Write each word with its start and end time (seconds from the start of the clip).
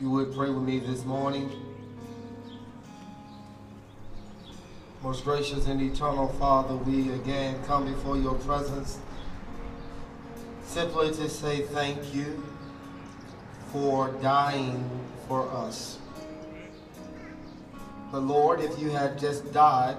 you 0.00 0.10
would 0.10 0.34
pray 0.34 0.50
with 0.50 0.62
me 0.62 0.78
this 0.78 1.04
morning. 1.06 1.50
Most 5.02 5.24
gracious 5.24 5.66
and 5.66 5.80
eternal 5.80 6.28
Father, 6.34 6.76
we 6.76 7.12
again 7.12 7.62
come 7.64 7.86
before 7.86 8.18
your 8.18 8.34
presence 8.34 8.98
simply 10.64 11.08
to 11.12 11.28
say 11.30 11.62
thank 11.62 12.14
you 12.14 12.44
for 13.72 14.10
dying 14.20 14.88
for 15.28 15.48
us. 15.50 15.98
But 18.12 18.20
Lord, 18.20 18.60
if 18.60 18.78
you 18.78 18.90
had 18.90 19.18
just 19.18 19.50
died, 19.52 19.96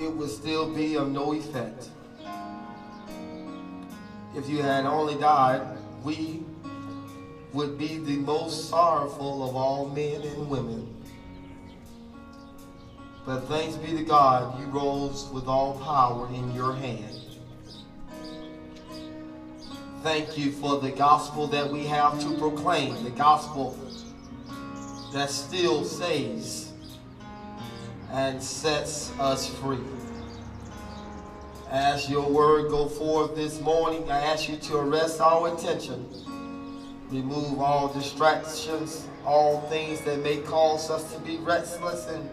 it 0.00 0.14
would 0.14 0.30
still 0.30 0.72
be 0.72 0.96
of 0.96 1.10
no 1.10 1.32
effect. 1.32 1.88
If 4.36 4.48
you 4.48 4.62
had 4.62 4.84
only 4.84 5.16
died, 5.16 5.77
we 6.04 6.42
would 7.52 7.78
be 7.78 7.98
the 7.98 8.16
most 8.16 8.68
sorrowful 8.68 9.48
of 9.48 9.56
all 9.56 9.88
men 9.88 10.22
and 10.22 10.48
women. 10.48 10.94
But 13.24 13.40
thanks 13.40 13.76
be 13.76 13.96
to 13.96 14.04
God, 14.04 14.58
you 14.60 14.66
rose 14.66 15.28
with 15.32 15.46
all 15.46 15.78
power 15.80 16.28
in 16.28 16.52
your 16.52 16.74
hand. 16.74 17.14
Thank 20.02 20.38
you 20.38 20.52
for 20.52 20.78
the 20.78 20.90
gospel 20.90 21.46
that 21.48 21.70
we 21.70 21.84
have 21.86 22.20
to 22.20 22.38
proclaim, 22.38 23.02
the 23.04 23.10
gospel 23.10 23.76
that 25.12 25.28
still 25.28 25.84
saves 25.84 26.72
and 28.12 28.42
sets 28.42 29.12
us 29.18 29.48
free. 29.56 29.78
As 31.70 32.08
your 32.08 32.26
word 32.26 32.70
go 32.70 32.88
forth 32.88 33.36
this 33.36 33.60
morning, 33.60 34.10
I 34.10 34.18
ask 34.20 34.48
you 34.48 34.56
to 34.56 34.78
arrest 34.78 35.20
our 35.20 35.54
attention. 35.54 36.08
Remove 37.10 37.60
all 37.60 37.88
distractions, 37.88 39.06
all 39.26 39.60
things 39.68 40.00
that 40.02 40.22
may 40.22 40.38
cause 40.38 40.90
us 40.90 41.12
to 41.12 41.20
be 41.20 41.36
restless 41.36 42.06
and 42.06 42.30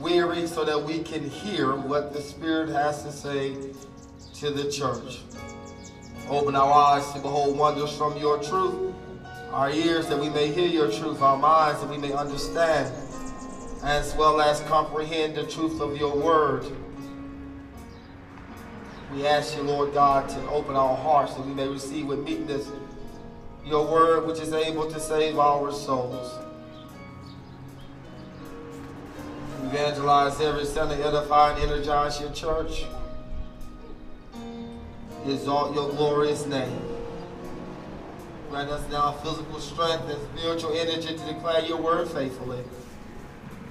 weary 0.00 0.48
so 0.48 0.64
that 0.64 0.82
we 0.82 1.04
can 1.04 1.22
hear 1.22 1.76
what 1.76 2.12
the 2.12 2.20
Spirit 2.20 2.68
has 2.70 3.04
to 3.04 3.12
say 3.12 3.54
to 4.40 4.50
the 4.50 4.68
church. 4.68 5.20
Open 6.28 6.56
our 6.56 6.72
eyes 6.72 7.12
to 7.12 7.20
behold 7.20 7.56
wonders 7.56 7.96
from 7.96 8.16
your 8.16 8.42
truth, 8.42 8.92
our 9.52 9.70
ears 9.70 10.08
that 10.08 10.18
we 10.18 10.30
may 10.30 10.50
hear 10.50 10.66
your 10.66 10.90
truth, 10.90 11.22
our 11.22 11.36
minds 11.36 11.80
that 11.80 11.88
we 11.88 11.96
may 11.96 12.12
understand, 12.12 12.92
as 13.84 14.16
well 14.16 14.40
as 14.40 14.62
comprehend 14.62 15.36
the 15.36 15.46
truth 15.46 15.80
of 15.80 15.96
your 15.96 16.16
word. 16.16 16.66
We 19.12 19.26
ask 19.26 19.56
you, 19.56 19.62
Lord 19.62 19.94
God, 19.94 20.28
to 20.30 20.48
open 20.48 20.76
our 20.76 20.96
hearts 20.96 21.34
that 21.34 21.46
we 21.46 21.52
may 21.52 21.68
receive 21.68 22.06
with 22.06 22.20
meekness 22.20 22.68
your 23.64 23.86
word, 23.86 24.26
which 24.26 24.40
is 24.40 24.52
able 24.52 24.90
to 24.90 25.00
save 25.00 25.38
our 25.38 25.72
souls. 25.72 26.38
Evangelize 29.62 30.40
every 30.40 30.64
Sunday, 30.64 31.02
edify 31.02 31.52
and 31.52 31.70
energize 31.70 32.20
your 32.20 32.30
church. 32.32 32.84
Exalt 35.26 35.74
your 35.74 35.90
glorious 35.90 36.44
name. 36.46 36.80
Grant 38.50 38.70
us 38.70 38.88
now 38.90 39.12
physical 39.12 39.58
strength 39.58 40.04
and 40.08 40.38
spiritual 40.38 40.76
energy 40.76 41.16
to 41.16 41.24
declare 41.32 41.62
your 41.62 41.80
word 41.80 42.08
faithfully. 42.08 42.62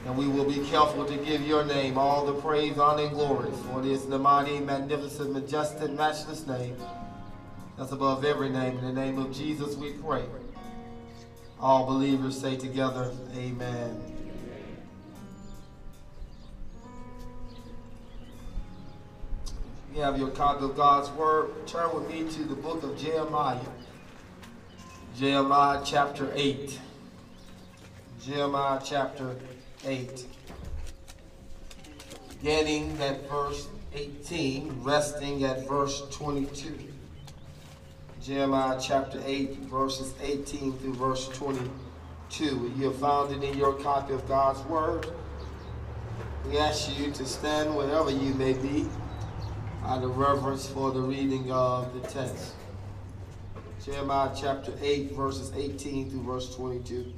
And 0.06 0.18
we 0.18 0.28
will 0.28 0.46
be 0.46 0.66
careful 0.68 1.06
to 1.06 1.18
give 1.18 1.42
your 1.42 1.64
name 1.64 1.98
all 1.98 2.26
the 2.26 2.34
praise, 2.34 2.78
honor, 2.78 3.04
and 3.04 3.12
glory. 3.12 3.52
For 3.66 3.80
it 3.80 3.86
is 3.86 4.06
the 4.06 4.20
mighty, 4.20 4.60
magnificent, 4.60 5.32
majestic, 5.32 5.92
matchless 5.92 6.46
name 6.46 6.76
that's 7.78 7.92
above 7.92 8.26
every 8.26 8.50
name. 8.50 8.78
In 8.80 8.86
the 8.86 8.94
name 8.94 9.18
of 9.18 9.34
Jesus 9.34 9.76
we 9.76 9.94
pray. 9.94 10.24
All 11.60 11.86
believers 11.86 12.40
say 12.40 12.58
together, 12.58 13.12
Amen. 13.36 14.02
You 19.96 20.02
have 20.02 20.18
your 20.18 20.30
copy 20.30 20.66
of 20.66 20.76
God's 20.76 21.10
Word. 21.12 21.68
Turn 21.68 21.94
with 21.94 22.10
me 22.10 22.28
to 22.32 22.44
the 22.44 22.56
book 22.56 22.84
of 22.84 22.98
Jeremiah. 22.98 23.60
Jeremiah 25.16 25.82
chapter 25.86 26.32
8. 26.34 26.80
Jeremiah 28.20 28.82
chapter 28.84 29.32
8. 29.32 29.53
Beginning 32.30 32.98
at 33.02 33.30
verse 33.30 33.68
18, 33.94 34.82
resting 34.82 35.44
at 35.44 35.68
verse 35.68 36.04
22. 36.10 36.74
Jeremiah 38.22 38.80
chapter 38.82 39.22
8, 39.26 39.56
verses 39.64 40.14
18 40.22 40.78
through 40.78 40.94
verse 40.94 41.28
22. 41.28 42.72
You 42.78 42.86
have 42.86 42.96
found 42.96 43.34
it 43.34 43.44
in 43.44 43.58
your 43.58 43.74
copy 43.74 44.14
of 44.14 44.26
God's 44.26 44.62
Word. 44.70 45.08
We 46.46 46.58
ask 46.58 46.98
you 46.98 47.12
to 47.12 47.26
stand 47.26 47.76
wherever 47.76 48.10
you 48.10 48.34
may 48.36 48.54
be 48.54 48.88
out 49.84 50.02
of 50.02 50.18
reverence 50.18 50.66
for 50.66 50.92
the 50.92 51.02
reading 51.02 51.52
of 51.52 51.94
the 51.94 52.08
text. 52.08 52.54
Jeremiah 53.84 54.32
chapter 54.34 54.72
8, 54.82 55.12
verses 55.12 55.52
18 55.54 56.10
through 56.10 56.24
verse 56.24 56.56
22. 56.56 57.12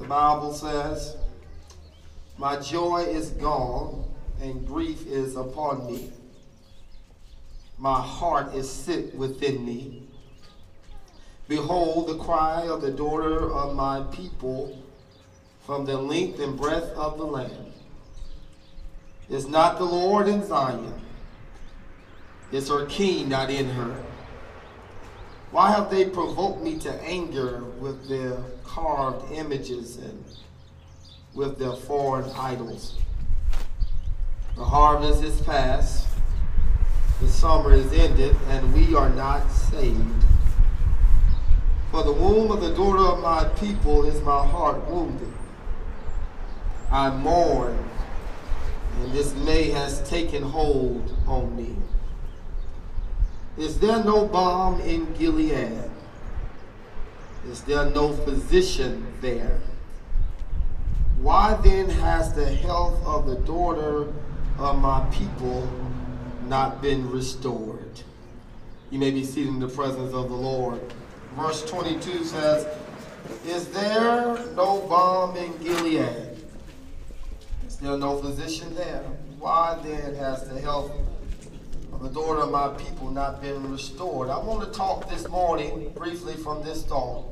The 0.00 0.06
Bible 0.06 0.54
says, 0.54 1.18
My 2.38 2.56
joy 2.56 3.02
is 3.02 3.32
gone, 3.32 4.10
and 4.40 4.66
grief 4.66 5.06
is 5.06 5.36
upon 5.36 5.86
me. 5.86 6.10
My 7.76 8.00
heart 8.00 8.54
is 8.54 8.68
sick 8.68 9.12
within 9.12 9.64
me. 9.64 10.04
Behold, 11.48 12.08
the 12.08 12.16
cry 12.16 12.62
of 12.62 12.80
the 12.80 12.90
daughter 12.90 13.52
of 13.52 13.76
my 13.76 14.02
people 14.10 14.82
from 15.66 15.84
the 15.84 15.98
length 15.98 16.40
and 16.40 16.56
breadth 16.58 16.96
of 16.96 17.18
the 17.18 17.26
land. 17.26 17.72
Is 19.28 19.48
not 19.48 19.76
the 19.76 19.84
Lord 19.84 20.28
in 20.28 20.42
Zion? 20.46 20.94
Is 22.52 22.70
her 22.70 22.86
king 22.86 23.28
not 23.28 23.50
in 23.50 23.68
her? 23.68 24.02
Why 25.50 25.72
have 25.72 25.90
they 25.90 26.04
provoked 26.04 26.62
me 26.62 26.78
to 26.78 26.92
anger 27.02 27.64
with 27.80 28.08
their 28.08 28.36
carved 28.62 29.32
images 29.32 29.96
and 29.96 30.24
with 31.34 31.58
their 31.58 31.72
foreign 31.72 32.30
idols? 32.36 32.96
The 34.56 34.64
harvest 34.64 35.24
is 35.24 35.40
past, 35.40 36.06
the 37.20 37.28
summer 37.28 37.72
is 37.72 37.92
ended, 37.92 38.36
and 38.48 38.72
we 38.72 38.94
are 38.94 39.10
not 39.10 39.50
saved. 39.50 40.24
For 41.90 42.04
the 42.04 42.12
womb 42.12 42.52
of 42.52 42.60
the 42.60 42.72
daughter 42.72 43.02
of 43.02 43.20
my 43.20 43.44
people 43.58 44.04
is 44.04 44.22
my 44.22 44.46
heart 44.46 44.88
wounded. 44.88 45.32
I 46.92 47.10
mourn, 47.10 47.76
and 49.00 49.12
this 49.12 49.32
dismay 49.32 49.70
has 49.70 50.08
taken 50.08 50.44
hold 50.44 51.12
on 51.26 51.56
me. 51.56 51.74
Is 53.58 53.78
there 53.78 54.02
no 54.04 54.26
balm 54.26 54.80
in 54.80 55.12
Gilead? 55.14 55.90
Is 57.48 57.62
there 57.62 57.90
no 57.90 58.12
physician 58.12 59.06
there? 59.20 59.58
Why 61.20 61.58
then 61.62 61.88
has 61.90 62.32
the 62.32 62.46
health 62.46 63.04
of 63.04 63.26
the 63.26 63.36
daughter 63.36 64.12
of 64.58 64.78
my 64.78 65.04
people 65.10 65.68
not 66.46 66.80
been 66.80 67.10
restored? 67.10 68.00
You 68.90 68.98
may 68.98 69.10
be 69.10 69.24
seated 69.24 69.48
in 69.48 69.60
the 69.60 69.68
presence 69.68 70.14
of 70.14 70.28
the 70.28 70.36
Lord. 70.36 70.80
Verse 71.36 71.64
22 71.68 72.24
says, 72.24 72.66
Is 73.46 73.66
there 73.68 74.38
no 74.54 74.80
balm 74.88 75.36
in 75.36 75.56
Gilead? 75.58 76.38
Is 77.66 77.76
there 77.76 77.96
no 77.96 78.18
physician 78.20 78.74
there? 78.74 79.02
Why 79.38 79.78
then 79.82 80.14
has 80.16 80.48
the 80.48 80.60
health 80.60 80.92
the 82.00 82.08
daughter 82.08 82.40
of 82.40 82.50
my 82.50 82.68
people 82.82 83.10
not 83.10 83.42
been 83.42 83.70
restored. 83.70 84.30
I 84.30 84.38
want 84.38 84.64
to 84.64 84.76
talk 84.76 85.08
this 85.10 85.28
morning 85.28 85.92
briefly 85.94 86.34
from 86.34 86.62
this 86.64 86.82
thought. 86.82 87.26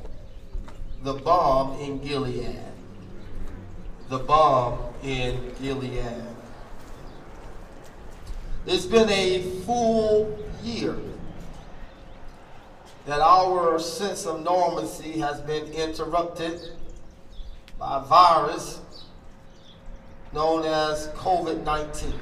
The 1.02 1.14
balm 1.14 1.80
in 1.80 1.98
Gilead. 1.98 2.58
The 4.10 4.18
balm 4.18 4.78
in 5.02 5.52
Gilead. 5.60 6.22
It's 8.66 8.84
been 8.84 9.08
a 9.08 9.40
full 9.64 10.38
year 10.62 10.96
that 13.06 13.20
our 13.20 13.78
sense 13.78 14.26
of 14.26 14.42
normalcy 14.42 15.12
has 15.18 15.40
been 15.40 15.64
interrupted 15.72 16.60
by 17.78 17.96
a 17.96 18.00
virus 18.00 18.80
known 20.34 20.66
as 20.66 21.08
COVID 21.14 21.64
19. 21.64 22.12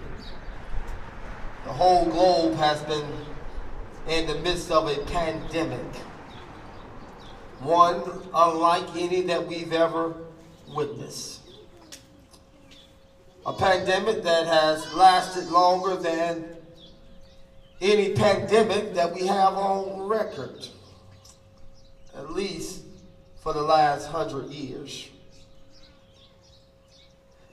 The 1.67 1.73
whole 1.73 2.05
globe 2.05 2.55
has 2.59 2.81
been 2.83 3.05
in 4.07 4.29
the 4.29 4.37
midst 4.37 4.71
of 4.71 4.87
a 4.87 4.99
pandemic. 5.07 5.97
One 7.59 8.05
unlike 8.33 8.95
any 8.95 9.23
that 9.23 9.49
we've 9.49 9.73
ever 9.73 10.15
witnessed. 10.69 11.41
A 13.45 13.53
pandemic 13.53 14.23
that 14.23 14.47
has 14.47 14.95
lasted 14.95 15.51
longer 15.51 15.97
than 15.97 16.57
any 17.81 18.13
pandemic 18.13 18.95
that 18.95 19.13
we 19.13 19.27
have 19.27 19.55
on 19.55 20.07
record. 20.07 20.69
At 22.17 22.31
least 22.31 22.85
for 23.43 23.53
the 23.53 23.63
last 23.63 24.07
hundred 24.07 24.51
years. 24.51 25.09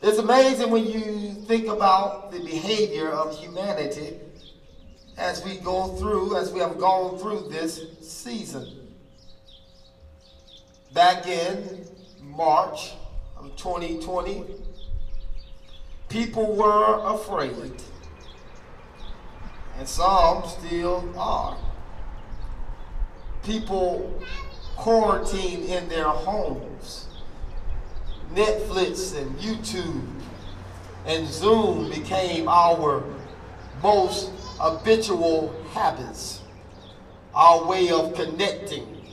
It's 0.05 0.17
amazing 0.17 0.69
when 0.69 0.85
you 0.85 1.33
think 1.45 1.67
about 1.67 2.29
the 2.29 2.39
behavior 2.39 3.07
of 3.07 3.39
humanity 3.39 4.19
as 5.17 5.45
we 5.45 5.59
go 5.59 5.95
through, 5.95 6.35
as 6.35 6.51
we 6.51 6.59
have 6.59 6.77
gone 6.77 7.17
through 7.17 7.47
this 7.50 7.79
season. 8.01 8.94
Back 10.91 11.25
in 11.25 11.88
March 12.21 12.91
of 13.38 13.55
2020, 13.55 14.44
people 16.09 16.53
were 16.53 17.00
afraid. 17.15 17.81
And 19.77 19.88
some 19.88 20.44
still 20.50 21.13
are. 21.17 21.57
People 23.41 24.21
quarantine 24.75 25.63
in 25.63 25.88
their 25.88 26.09
homes. 26.09 27.07
Netflix 28.35 29.15
and 29.18 29.35
YouTube 29.38 30.07
and 31.06 31.27
Zoom 31.27 31.89
became 31.89 32.47
our 32.47 33.03
most 33.81 34.31
habitual 34.59 35.53
habits, 35.71 36.41
our 37.35 37.65
way 37.68 37.89
of 37.89 38.13
connecting, 38.15 39.06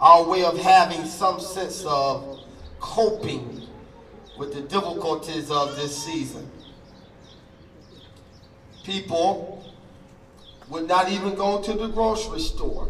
our 0.00 0.24
way 0.24 0.44
of 0.44 0.58
having 0.58 1.04
some 1.06 1.40
sense 1.40 1.84
of 1.86 2.40
coping 2.80 3.62
with 4.38 4.52
the 4.52 4.60
difficulties 4.62 5.50
of 5.50 5.76
this 5.76 6.04
season. 6.04 6.50
People 8.84 9.64
would 10.68 10.86
not 10.86 11.10
even 11.10 11.34
go 11.34 11.62
to 11.62 11.72
the 11.72 11.88
grocery 11.88 12.40
store. 12.40 12.88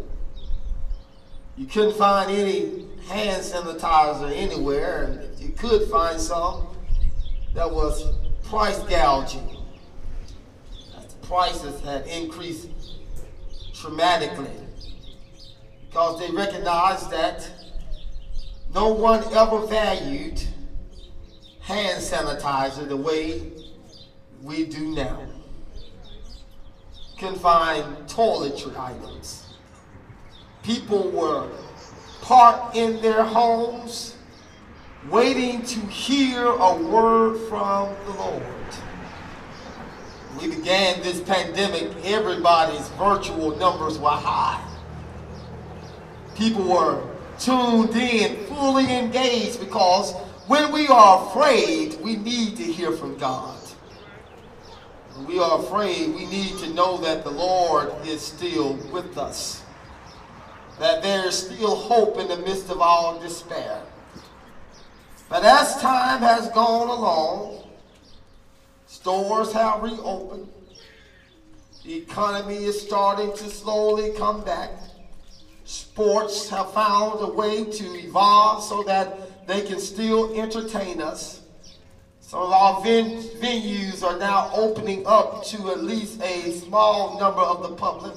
You 1.55 1.65
couldn't 1.65 1.95
find 1.95 2.29
any 2.29 2.85
hand 3.07 3.41
sanitizer 3.41 4.35
anywhere, 4.35 5.03
and 5.03 5.39
you 5.39 5.49
could 5.49 5.89
find 5.89 6.19
some, 6.19 6.67
that 7.53 7.71
was 7.71 8.13
price 8.43 8.79
gouging. 8.83 9.57
As 10.97 11.05
the 11.05 11.27
prices 11.27 11.81
had 11.81 12.05
increased 12.07 12.69
dramatically 13.73 14.51
because 15.87 16.19
they 16.19 16.29
recognized 16.35 17.09
that 17.11 17.49
no 18.73 18.89
one 18.89 19.23
ever 19.33 19.65
valued 19.65 20.41
hand 21.61 22.01
sanitizer 22.01 22.87
the 22.87 22.97
way 22.97 23.41
we 24.43 24.65
do 24.65 24.93
now. 24.93 25.21
Can 27.17 27.35
find 27.35 27.83
toiletry 28.07 28.77
items. 28.77 29.53
People 30.61 31.09
were 31.09 31.49
parked 32.27 32.75
in 32.75 33.01
their 33.01 33.23
homes 33.23 34.13
waiting 35.09 35.61
to 35.61 35.79
hear 35.87 36.45
a 36.45 36.75
word 36.75 37.37
from 37.47 37.95
the 38.05 38.11
Lord. 38.19 38.43
We 40.41 40.53
began 40.53 41.01
this 41.01 41.21
pandemic, 41.21 41.89
everybody's 42.03 42.85
virtual 42.89 43.55
numbers 43.55 43.97
were 43.97 44.09
high. 44.09 44.61
People 46.35 46.63
were 46.63 47.01
tuned 47.39 47.95
in, 47.95 48.45
fully 48.47 48.93
engaged, 48.93 49.61
because 49.61 50.13
when 50.47 50.73
we 50.73 50.85
are 50.87 51.25
afraid, 51.27 51.97
we 52.01 52.17
need 52.17 52.57
to 52.57 52.63
hear 52.63 52.91
from 52.91 53.17
God. 53.17 53.57
When 55.15 55.27
we 55.27 55.39
are 55.39 55.59
afraid, 55.59 56.13
we 56.13 56.25
need 56.25 56.57
to 56.57 56.73
know 56.73 56.97
that 56.97 57.23
the 57.23 57.31
Lord 57.31 57.93
is 58.05 58.21
still 58.21 58.73
with 58.91 59.17
us, 59.17 59.63
that 60.79 61.01
there 61.01 61.27
is 61.27 61.37
still 61.37 61.75
hope 61.75 62.17
in 62.17 62.27
the 62.27 62.37
midst 62.37 62.69
of 62.69 62.81
all 62.81 63.19
despair. 63.19 63.81
But 65.29 65.43
as 65.43 65.75
time 65.81 66.21
has 66.21 66.49
gone 66.49 66.87
along, 66.87 67.67
stores 68.85 69.51
have 69.53 69.83
reopened, 69.83 70.47
the 71.83 71.95
economy 71.97 72.63
is 72.65 72.81
starting 72.81 73.31
to 73.31 73.49
slowly 73.49 74.11
come 74.17 74.43
back. 74.43 74.71
Sports 75.65 76.49
have 76.49 76.73
found 76.73 77.21
a 77.21 77.31
way 77.33 77.65
to 77.65 77.85
evolve 77.99 78.63
so 78.63 78.83
that 78.83 79.47
they 79.47 79.61
can 79.61 79.79
still 79.79 80.33
entertain 80.39 81.01
us. 81.01 81.41
Some 82.21 82.41
of 82.41 82.51
our 82.51 82.81
ven- 82.81 83.21
venues 83.39 84.03
are 84.03 84.17
now 84.17 84.51
opening 84.53 85.05
up 85.07 85.45
to 85.45 85.71
at 85.71 85.83
least 85.83 86.21
a 86.21 86.51
small 86.51 87.17
number 87.19 87.39
of 87.39 87.63
the 87.63 87.75
public. 87.75 88.15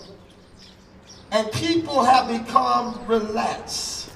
And 1.33 1.51
people 1.53 2.03
have 2.03 2.29
become 2.29 3.05
relaxed. 3.07 4.11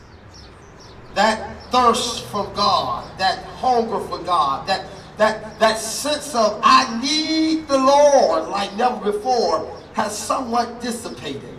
That 1.14 1.70
thirst 1.70 2.24
for 2.26 2.44
God, 2.54 3.18
that 3.18 3.44
hunger 3.44 4.00
for 4.00 4.18
God, 4.18 4.66
that, 4.66 4.86
that, 5.16 5.58
that 5.60 5.78
sense 5.78 6.34
of 6.34 6.60
I 6.62 7.00
need 7.00 7.68
the 7.68 7.78
Lord 7.78 8.48
like 8.48 8.74
never 8.76 9.12
before 9.12 9.80
has 9.94 10.16
somewhat 10.16 10.80
dissipated. 10.80 11.54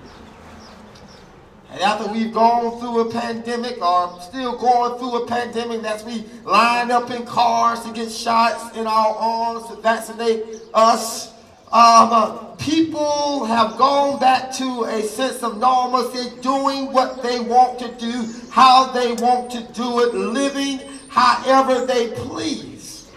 And 1.76 1.82
after 1.82 2.10
we've 2.10 2.34
gone 2.34 2.80
through 2.80 3.10
a 3.10 3.12
pandemic 3.12 3.82
or 3.82 4.22
still 4.22 4.58
going 4.58 4.98
through 4.98 5.24
a 5.24 5.28
pandemic 5.28 5.84
as 5.84 6.06
we 6.06 6.24
line 6.46 6.90
up 6.90 7.12
in 7.12 7.26
cars 7.26 7.82
to 7.82 7.92
get 7.92 8.10
shots 8.10 8.78
in 8.78 8.88
our 8.88 9.16
arms 9.16 9.68
to 9.68 9.76
vaccinate 9.82 10.46
us, 10.74 11.34
um, 11.72 12.10
uh, 12.12 12.56
people 12.56 13.46
have 13.46 13.78
gone 13.78 14.20
back 14.20 14.52
to 14.54 14.84
a 14.84 15.02
sense 15.02 15.44
of 15.44 15.58
normalcy, 15.58 16.30
doing 16.42 16.94
what 16.94 17.22
they 17.24 17.40
want 17.40 17.80
to 17.80 17.92
do, 17.96 18.32
how 18.52 18.92
they 18.92 19.14
want 19.14 19.52
to 19.52 19.62
do 19.74 20.02
it, 20.02 20.14
living 20.14 20.80
however 21.10 21.86
they 21.86 22.12
please. 22.12 23.10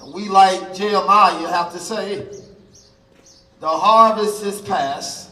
And 0.00 0.14
we, 0.14 0.28
like 0.28 0.74
Jeremiah, 0.74 1.48
have 1.48 1.72
to 1.72 1.78
say, 1.78 2.26
the 3.60 3.68
harvest 3.68 4.44
is 4.44 4.60
past 4.62 5.28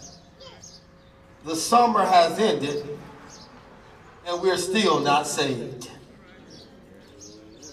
the 1.47 1.55
summer 1.55 2.05
has 2.05 2.39
ended 2.41 2.99
and 4.27 4.43
we're 4.43 4.59
still 4.59 4.99
not 5.01 5.27
saved. 5.27 5.91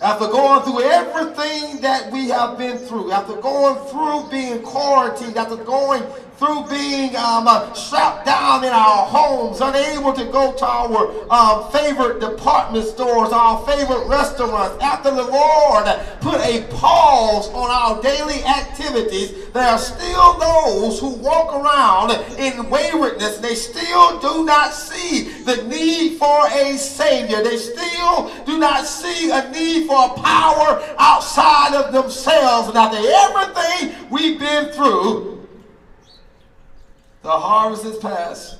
After 0.03 0.27
going 0.27 0.63
through 0.63 0.81
everything 0.81 1.79
that 1.79 2.11
we 2.11 2.27
have 2.27 2.57
been 2.57 2.77
through, 2.77 3.13
after 3.13 3.35
going 3.35 3.77
through 3.87 4.29
being 4.29 4.61
quarantined, 4.61 5.37
after 5.37 5.55
going 5.55 6.03
through 6.37 6.65
being 6.67 7.15
um, 7.15 7.47
uh, 7.47 7.71
strapped 7.73 8.25
down 8.25 8.63
in 8.63 8.71
our 8.71 9.05
homes, 9.05 9.61
unable 9.61 10.13
to 10.13 10.25
go 10.25 10.53
to 10.53 10.65
our 10.65 11.31
um, 11.31 11.71
favorite 11.71 12.19
department 12.19 12.85
stores, 12.85 13.31
our 13.31 13.65
favorite 13.65 14.07
restaurants. 14.07 14.81
After 14.83 15.11
the 15.11 15.23
Lord 15.23 15.85
put 16.21 16.39
a 16.41 16.65
pause 16.71 17.49
on 17.49 17.69
our 17.69 18.01
daily 18.01 18.43
activities, 18.43 19.51
there 19.53 19.67
are 19.67 19.77
still 19.77 20.39
those 20.39 20.99
who 20.99 21.09
walk 21.15 21.53
around 21.53 22.11
in 22.39 22.69
waywardness. 22.69 23.37
They 23.37 23.55
still 23.55 24.19
do 24.19 24.45
not 24.45 24.73
see 24.73 25.29
the 25.43 25.63
need 25.67 26.17
for 26.17 26.47
a 26.47 26.77
Savior. 26.77 27.43
They 27.43 27.57
still 27.57 28.31
do 28.45 28.57
not 28.57 28.85
see 28.85 29.29
a 29.31 29.49
need 29.51 29.87
for 29.87 30.05
a 30.05 30.13
power 30.21 30.83
outside 30.97 31.75
of 31.75 31.93
themselves. 31.93 32.69
And 32.69 32.77
after 32.77 32.97
everything 32.97 34.09
we've 34.09 34.39
been 34.39 34.71
through, 34.71 35.32
the 37.23 37.31
harvest 37.31 37.85
is 37.85 37.97
past. 37.97 38.57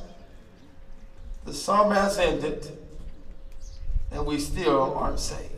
The 1.46 1.54
summer 1.54 1.96
has 1.96 2.18
ended. 2.18 2.66
And 4.12 4.26
we 4.26 4.40
still 4.40 4.94
aren't 4.96 5.20
saved. 5.20 5.52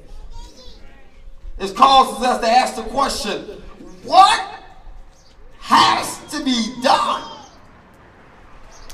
It 1.59 1.75
causes 1.75 2.25
us 2.25 2.41
to 2.41 2.47
ask 2.47 2.75
the 2.75 2.83
question 2.83 3.61
what 4.03 4.59
has 5.59 6.19
to 6.31 6.43
be 6.43 6.73
done 6.81 7.31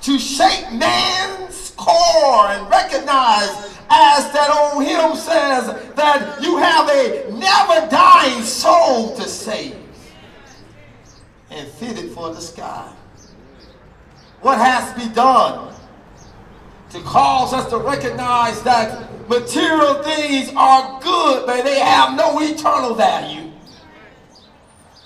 to 0.02 0.20
shape 0.20 0.72
man's 0.74 1.72
core 1.78 2.48
and 2.48 2.70
recognize, 2.70 3.78
as 3.90 4.32
that 4.34 4.50
old 4.52 4.84
hymn 4.84 5.16
says, 5.16 5.96
that 5.96 6.42
you 6.42 6.58
have 6.58 6.90
a 6.90 7.32
never 7.32 7.88
dying 7.90 8.44
soul 8.44 9.16
to 9.16 9.24
save 9.24 9.76
and 11.52 11.68
fit 11.68 11.98
it 11.98 12.12
for 12.12 12.34
the 12.34 12.42
sky 12.42 12.92
what 14.42 14.58
has 14.58 14.94
to 14.94 15.08
be 15.08 15.14
done 15.14 15.74
to 16.90 17.00
cause 17.02 17.54
us 17.54 17.70
to 17.70 17.78
recognize 17.78 18.62
that 18.64 19.08
material 19.30 20.04
things 20.04 20.52
are 20.56 21.00
good, 21.02 21.46
but 21.46 21.64
they 21.64 21.80
have 21.80 22.18
no 22.18 22.42
eternal 22.42 22.94
value. 22.94 23.41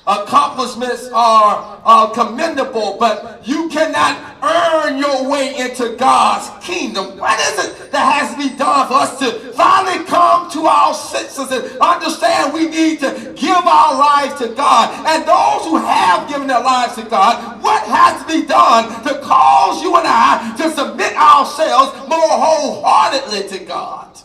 Accomplishments 0.07 1.09
are 1.11 2.13
commendable, 2.13 2.97
but 2.99 3.41
you 3.43 3.69
cannot 3.69 4.37
earn 4.43 4.99
your 4.99 5.27
way 5.27 5.57
into 5.57 5.95
God's 5.97 6.45
kingdom. 6.63 7.17
What 7.17 7.39
is 7.39 7.65
it 7.65 7.91
that 7.91 8.13
has 8.13 8.35
to 8.35 8.37
be 8.37 8.55
done 8.55 8.87
for 8.87 8.93
us 8.93 9.17
to 9.17 9.31
finally 9.53 10.05
come 10.05 10.51
to 10.51 10.67
our 10.67 10.93
senses 10.93 11.51
and 11.51 11.79
understand 11.81 12.53
we 12.53 12.69
need 12.69 12.99
to 12.99 13.33
give 13.35 13.65
our 13.65 13.97
lives 13.97 14.39
to 14.41 14.49
God? 14.49 14.93
And 15.07 15.25
those 15.25 15.65
who 15.65 15.77
have 15.77 16.29
given 16.29 16.45
their 16.45 16.61
lives 16.61 16.93
to 16.95 17.03
God, 17.03 17.63
what 17.63 17.81
has 17.87 18.21
to 18.21 18.27
be 18.27 18.45
done 18.45 18.89
to 19.05 19.19
cause 19.21 19.81
you 19.81 19.95
and 19.97 20.05
I 20.07 20.53
to 20.57 20.69
submit 20.69 21.15
ourselves 21.15 22.07
more 22.07 22.29
wholeheartedly 22.29 23.57
to 23.57 23.65
God 23.65 24.19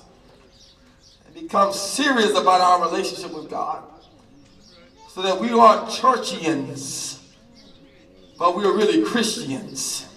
and 1.25 1.35
become 1.35 1.73
serious 1.73 2.33
about 2.33 2.61
our 2.61 2.83
relationship 2.87 3.33
with 3.33 3.49
God 3.49 3.85
so 5.21 5.27
that 5.27 5.39
we 5.39 5.53
aren't 5.53 5.87
churchians, 5.91 7.21
but 8.39 8.57
we 8.57 8.65
are 8.65 8.73
really 8.73 9.05
Christians. 9.05 10.09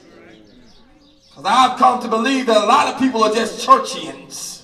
Because 1.27 1.43
I've 1.45 1.77
come 1.77 2.01
to 2.03 2.07
believe 2.07 2.45
that 2.45 2.55
a 2.55 2.65
lot 2.65 2.93
of 2.93 2.99
people 2.99 3.21
are 3.21 3.33
just 3.33 3.67
churchians. 3.67 4.63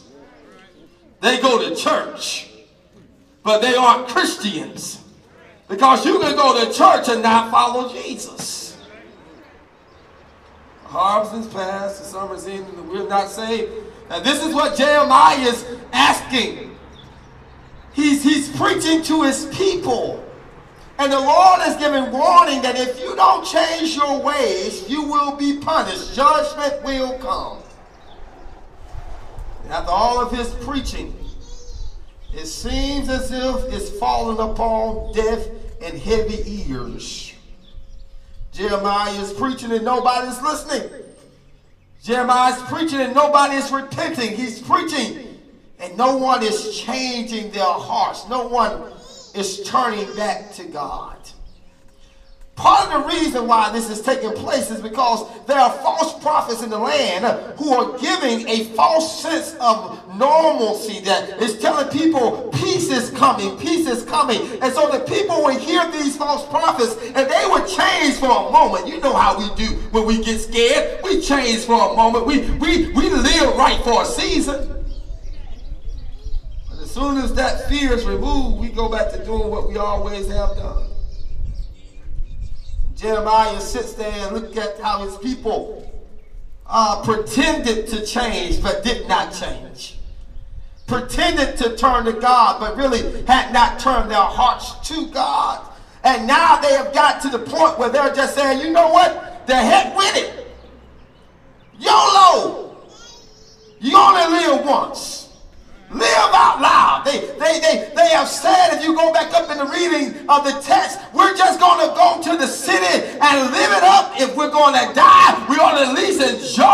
They 1.19 1.41
go 1.41 1.67
to 1.67 1.75
church, 1.75 2.51
but 3.43 3.62
they 3.62 3.75
aren't 3.75 4.08
Christians. 4.08 5.03
Because 5.67 6.05
you 6.05 6.19
can 6.19 6.38
go 6.38 6.63
to 6.63 6.72
church 6.72 7.10
and 7.10 7.22
not 7.22 7.51
follow 7.51 7.91
Jesus. 7.91 8.77
Harvest 10.84 11.48
is 11.48 11.53
past, 11.53 12.00
the 12.00 12.05
summer's 12.05 12.48
in, 12.48 12.63
and 12.63 12.88
we're 12.88 13.10
not 13.10 13.27
saved. 13.27 13.72
And 14.10 14.24
this 14.25 14.41
is 14.41 14.55
what 14.55 14.77
Jeremiah 14.77 15.38
is 15.38 15.65
asking. 15.91 16.77
He's, 17.91 18.24
he's 18.24 18.50
preaching 18.55 19.03
to 19.03 19.24
his 19.24 19.46
people. 19.48 20.24
And 21.00 21.13
the 21.13 21.20
Lord 21.20 21.62
is 21.65 21.77
giving 21.77 22.12
warning 22.12 22.62
that 22.62 22.75
if 22.75 23.00
you 23.00 23.15
don't 23.15 23.46
change 23.46 23.96
your 23.96 24.22
ways, 24.22 24.88
you 24.89 25.03
will 25.03 25.38
be 25.38 25.58
punished. 25.58 26.13
Judgment 26.13 26.84
will 26.84 27.18
come. 27.20 27.63
And 29.63 29.72
after 29.72 29.91
all 29.91 30.20
of 30.20 30.29
his 30.38 30.53
preaching, 30.56 31.15
it 32.34 32.48
seems 32.48 33.08
as 33.08 33.32
if 33.32 33.74
it's 33.74 33.98
fallen 33.98 34.39
upon 34.51 35.13
deaf 35.13 35.48
and 35.82 35.98
heavy 35.98 36.65
ears. 36.70 37.34
Jeremiah 38.51 39.13
is 39.22 39.32
preaching 39.32 39.72
and 39.72 39.86
nobody's 39.86 40.41
listening. 40.41 40.89
Jeremiah 42.03 42.56
is 42.56 42.62
preaching 42.63 43.00
and 43.00 43.15
nobody 43.15 43.56
is 43.56 43.72
repenting. 43.72 44.36
He's 44.36 44.62
preaching 44.62 45.39
and 45.79 45.98
no 45.98 46.18
one 46.18 46.44
is 46.44 46.77
changing 46.77 47.51
their 47.51 47.63
hearts. 47.63 48.27
No 48.27 48.46
one 48.48 48.99
is 49.33 49.63
turning 49.63 50.13
back 50.15 50.51
to 50.53 50.63
God. 50.65 51.17
Part 52.59 52.93
of 52.93 53.03
the 53.03 53.15
reason 53.15 53.48
why 53.48 53.71
this 53.71 53.89
is 53.89 54.01
taking 54.01 54.33
place 54.33 54.69
is 54.69 54.81
because 54.81 55.25
there 55.45 55.57
are 55.57 55.71
false 55.71 56.21
prophets 56.21 56.62
in 56.62 56.69
the 56.69 56.77
land 56.77 57.24
who 57.57 57.74
are 57.74 57.98
giving 57.98 58.45
a 58.50 58.65
false 58.75 59.21
sense 59.21 59.55
of 59.62 59.98
normalcy 60.17 61.00
that 61.05 61.41
is 61.41 61.57
telling 61.57 61.88
people 61.88 62.50
peace 62.51 62.91
is 62.91 63.12
coming, 63.12 63.57
peace 63.57 63.88
is 63.88 64.03
coming. 64.03 64.41
And 64.62 64.74
so 64.74 64.91
the 64.91 65.00
people 65.05 65.38
will 65.41 65.57
hear 65.57 65.89
these 65.91 66.17
false 66.17 66.45
prophets 66.50 66.98
and 67.15 67.31
they 67.31 67.45
will 67.45 67.65
change 67.65 68.15
for 68.15 68.25
a 68.25 68.51
moment. 68.51 68.88
You 68.88 69.00
know 69.00 69.13
how 69.13 69.39
we 69.39 69.48
do 69.55 69.75
when 69.91 70.05
we 70.05 70.21
get 70.21 70.39
scared. 70.39 71.01
We 71.01 71.21
change 71.21 71.63
for 71.63 71.93
a 71.93 71.95
moment. 71.95 72.25
We, 72.25 72.41
we, 72.57 72.91
we 72.91 73.09
live 73.09 73.55
right 73.55 73.81
for 73.86 74.01
a 74.01 74.05
season. 74.05 74.78
Soon 77.00 77.18
as 77.20 77.34
that 77.36 77.70
fear 77.70 77.94
is 77.94 78.03
removed, 78.03 78.60
we 78.60 78.68
go 78.68 78.89
back 78.89 79.10
to 79.13 79.24
doing 79.24 79.50
what 79.50 79.70
we 79.70 79.77
always 79.77 80.27
have 80.27 80.53
done. 80.58 80.84
Jeremiah 82.94 83.62
sits 83.62 83.94
there 83.94 84.12
and 84.12 84.36
look 84.36 84.58
at 84.58 84.77
how 84.82 85.06
his 85.06 85.15
people 85.20 85.89
uh, 86.68 87.01
pretended 87.06 87.88
to 87.88 88.06
change 88.06 88.62
but 88.62 88.84
did 88.84 89.08
not 89.08 89.34
change. 89.34 89.98
Pretended 90.88 91.56
to 91.60 91.77
turn 91.77 92.03
to 92.03 92.12
God 92.12 92.60
but 92.60 92.75
really 92.75 93.25
had 93.25 93.53
not 93.53 93.79
turned 93.79 94.12
their 94.12 94.18
hearts 94.18 94.86
to 94.89 95.08
God. 95.08 95.65
And 96.03 96.27
now 96.27 96.60
they 96.60 96.74
have 96.74 96.94
got 96.94 97.22
to 97.22 97.29
the 97.29 97.39
point 97.39 97.79
where 97.79 97.88
they're 97.88 98.13
just 98.13 98.36
saying, 98.36 98.60
you 98.60 98.74
know 98.74 98.89
what? 98.89 99.48
The 99.48 99.56
heck 99.56 99.96
with 99.96 100.18
it. 100.18 100.48
YOLO. 101.79 102.75
You 103.79 103.98
only 103.98 104.38
live 104.38 104.65
once. 104.65 105.19
Live 105.91 106.34
out 106.36 106.62
loud. 106.62 107.03
They, 107.03 107.19
they, 107.39 107.60
they, 107.60 107.91
they 107.96 108.10
have 108.10 108.27
said, 108.27 108.77
if 108.77 108.84
you 108.84 108.96
go 108.96 109.12
back 109.12 109.34
up 109.34 109.50
in 109.50 109.58
the 109.58 109.65
reading 109.65 110.29
of 110.29 110.43
the 110.43 110.51
text, 110.62 111.00
we're 111.13 111.36
just 111.36 111.60
going 111.60 111.89
to 111.89 111.96
go 111.96 112.22
to 112.22 112.38
the 112.38 112.46
city 112.46 113.08
and 113.19 113.51
live 113.51 113.72
it 113.72 113.84
up. 113.84 114.13
If 114.22 114.36
we're 114.36 114.51
going 114.51 114.75
to 114.75 114.93
die, 114.93 115.46
we 115.50 115.55
ought 115.55 115.79
to 115.79 115.88
at 115.88 115.96
least 115.96 116.22
enjoy 116.22 116.65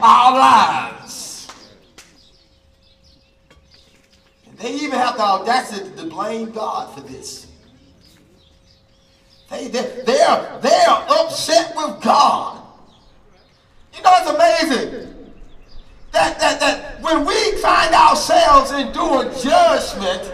our 0.00 0.38
lives. 0.38 1.48
And 4.46 4.56
they 4.58 4.74
even 4.74 4.96
have 4.96 5.16
the 5.16 5.24
audacity 5.24 5.90
to 5.96 6.04
blame 6.04 6.52
God 6.52 6.94
for 6.94 7.00
this. 7.00 7.48
They, 9.50 9.66
they, 9.66 10.02
they, 10.06 10.20
are, 10.20 10.60
they 10.60 10.84
are 10.88 11.04
upset 11.10 11.74
with 11.76 12.00
God. 12.00 12.62
You 13.92 14.02
know, 14.02 14.10
it's 14.14 14.30
amazing 14.30 15.21
that, 16.12 16.38
that, 16.38 16.60
that 16.60 17.00
when 17.00 17.24
we 17.26 17.56
find 17.58 17.94
ourselves 17.94 18.70
enduring 18.70 19.32
judgment, 19.40 20.32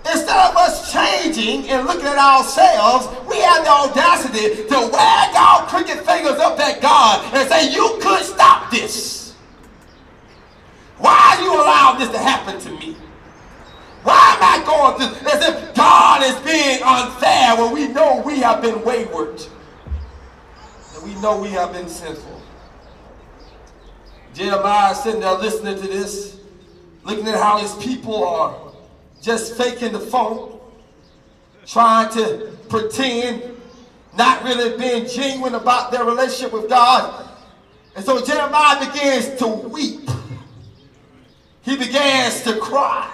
instead 0.00 0.50
of 0.50 0.56
us 0.56 0.92
changing 0.92 1.68
and 1.68 1.86
looking 1.86 2.06
at 2.06 2.18
ourselves, 2.18 3.06
we 3.28 3.38
have 3.40 3.64
the 3.64 3.70
audacity 3.70 4.64
to 4.68 4.90
wag 4.90 5.36
our 5.36 5.66
crooked 5.68 5.98
fingers 6.04 6.38
up 6.40 6.58
at 6.58 6.80
God 6.80 7.34
and 7.34 7.48
say, 7.48 7.70
You 7.72 7.98
could 8.00 8.24
stop 8.24 8.70
this. 8.70 9.34
Why 10.96 11.36
are 11.36 11.42
you 11.42 11.52
allowing 11.52 12.00
this 12.00 12.10
to 12.10 12.18
happen 12.18 12.58
to 12.60 12.70
me? 12.70 12.96
Why 14.02 14.36
am 14.36 14.62
I 14.62 14.64
going 14.64 14.96
through 14.96 15.28
as 15.28 15.48
if 15.48 15.74
God 15.74 16.22
is 16.22 16.36
being 16.44 16.80
unfair 16.82 17.56
when 17.56 17.74
we 17.74 17.88
know 17.88 18.22
we 18.24 18.38
have 18.38 18.62
been 18.62 18.82
wayward 18.84 19.42
and 20.94 21.04
we 21.04 21.14
know 21.20 21.40
we 21.40 21.48
have 21.50 21.72
been 21.72 21.88
sinful? 21.88 22.40
Jeremiah 24.38 24.94
sitting 24.94 25.20
there 25.20 25.34
listening 25.34 25.74
to 25.74 25.88
this, 25.88 26.38
looking 27.02 27.26
at 27.26 27.34
how 27.34 27.58
his 27.58 27.74
people 27.84 28.24
are 28.24 28.56
just 29.20 29.56
faking 29.56 29.92
the 29.92 29.98
phone, 29.98 30.60
trying 31.66 32.08
to 32.12 32.56
pretend, 32.68 33.42
not 34.16 34.44
really 34.44 34.78
being 34.78 35.08
genuine 35.08 35.56
about 35.56 35.90
their 35.90 36.04
relationship 36.04 36.52
with 36.52 36.68
God. 36.68 37.28
And 37.96 38.04
so 38.04 38.24
Jeremiah 38.24 38.78
begins 38.86 39.36
to 39.40 39.48
weep. 39.48 40.08
He 41.62 41.76
begins 41.76 42.42
to 42.42 42.60
cry. 42.60 43.12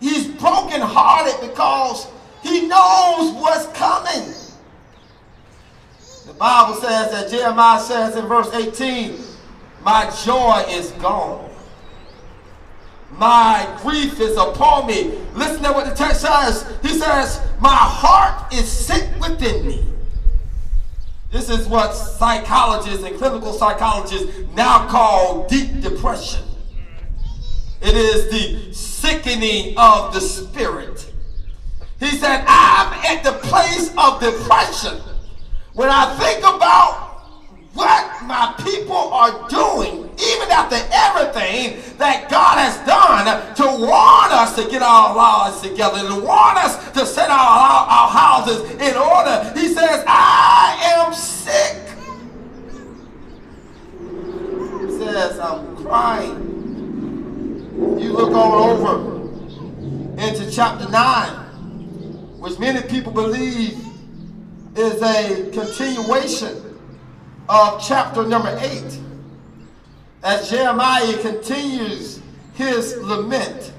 He's 0.00 0.26
brokenhearted 0.26 1.48
because 1.48 2.08
he 2.42 2.66
knows 2.66 3.34
what's 3.34 3.66
coming. 3.78 4.34
The 6.26 6.32
Bible 6.32 6.74
says 6.74 7.12
that 7.12 7.30
Jeremiah 7.30 7.80
says 7.80 8.16
in 8.16 8.26
verse 8.26 8.52
18, 8.52 9.27
my 9.84 10.10
joy 10.24 10.64
is 10.68 10.90
gone. 10.92 11.48
My 13.12 13.78
grief 13.82 14.20
is 14.20 14.36
upon 14.36 14.86
me. 14.86 15.18
Listen 15.34 15.62
to 15.64 15.72
what 15.72 15.88
the 15.88 15.94
text 15.94 16.20
says. 16.20 16.70
He 16.82 16.88
says, 16.88 17.40
My 17.60 17.74
heart 17.74 18.52
is 18.52 18.70
sick 18.70 19.08
within 19.20 19.66
me. 19.66 19.84
This 21.30 21.50
is 21.50 21.66
what 21.68 21.92
psychologists 21.92 23.04
and 23.04 23.16
clinical 23.16 23.52
psychologists 23.52 24.30
now 24.54 24.88
call 24.88 25.46
deep 25.46 25.80
depression. 25.80 26.42
It 27.80 27.94
is 27.94 28.30
the 28.30 28.72
sickening 28.72 29.74
of 29.76 30.12
the 30.12 30.20
spirit. 30.20 31.12
He 32.00 32.10
said, 32.10 32.44
I'm 32.46 32.92
at 33.04 33.24
the 33.24 33.32
place 33.32 33.92
of 33.96 34.20
depression. 34.20 35.00
When 35.74 35.88
I 35.88 36.14
think 36.16 36.40
about 36.40 37.07
what 37.78 38.24
my 38.24 38.52
people 38.64 38.96
are 38.96 39.48
doing, 39.48 40.10
even 40.18 40.50
after 40.50 40.74
everything 40.90 41.80
that 41.96 42.28
God 42.28 42.58
has 42.58 42.76
done 42.84 43.54
to 43.54 43.64
warn 43.86 44.30
us 44.32 44.56
to 44.56 44.68
get 44.68 44.82
our 44.82 45.14
lives 45.14 45.60
together, 45.60 46.00
to 46.00 46.14
warn 46.20 46.56
us 46.58 46.90
to 46.90 47.06
set 47.06 47.30
our, 47.30 47.38
our, 47.38 47.86
our 47.86 48.08
houses 48.08 48.68
in 48.72 48.96
order. 48.96 49.52
He 49.54 49.68
says, 49.68 50.04
I 50.08 50.76
am 50.96 51.14
sick. 51.14 51.76
He 54.80 54.98
says, 54.98 55.38
I'm 55.38 55.76
crying. 55.76 56.44
You 58.00 58.12
look 58.12 58.32
on 58.32 58.80
over 58.80 59.18
into 60.20 60.50
chapter 60.50 60.88
9, 60.90 62.40
which 62.40 62.58
many 62.58 62.82
people 62.88 63.12
believe 63.12 63.78
is 64.74 65.00
a 65.00 65.50
continuation 65.52 66.67
of 67.48 67.82
chapter 67.82 68.26
number 68.26 68.56
8 68.60 69.00
as 70.22 70.50
Jeremiah 70.50 71.16
continues 71.18 72.20
his 72.54 72.96
lament. 72.98 73.72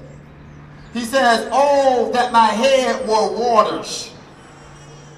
He 0.92 1.04
says, 1.04 1.48
Oh, 1.52 2.10
that 2.12 2.32
my 2.32 2.46
head 2.46 3.06
were 3.06 3.32
waters, 3.32 4.10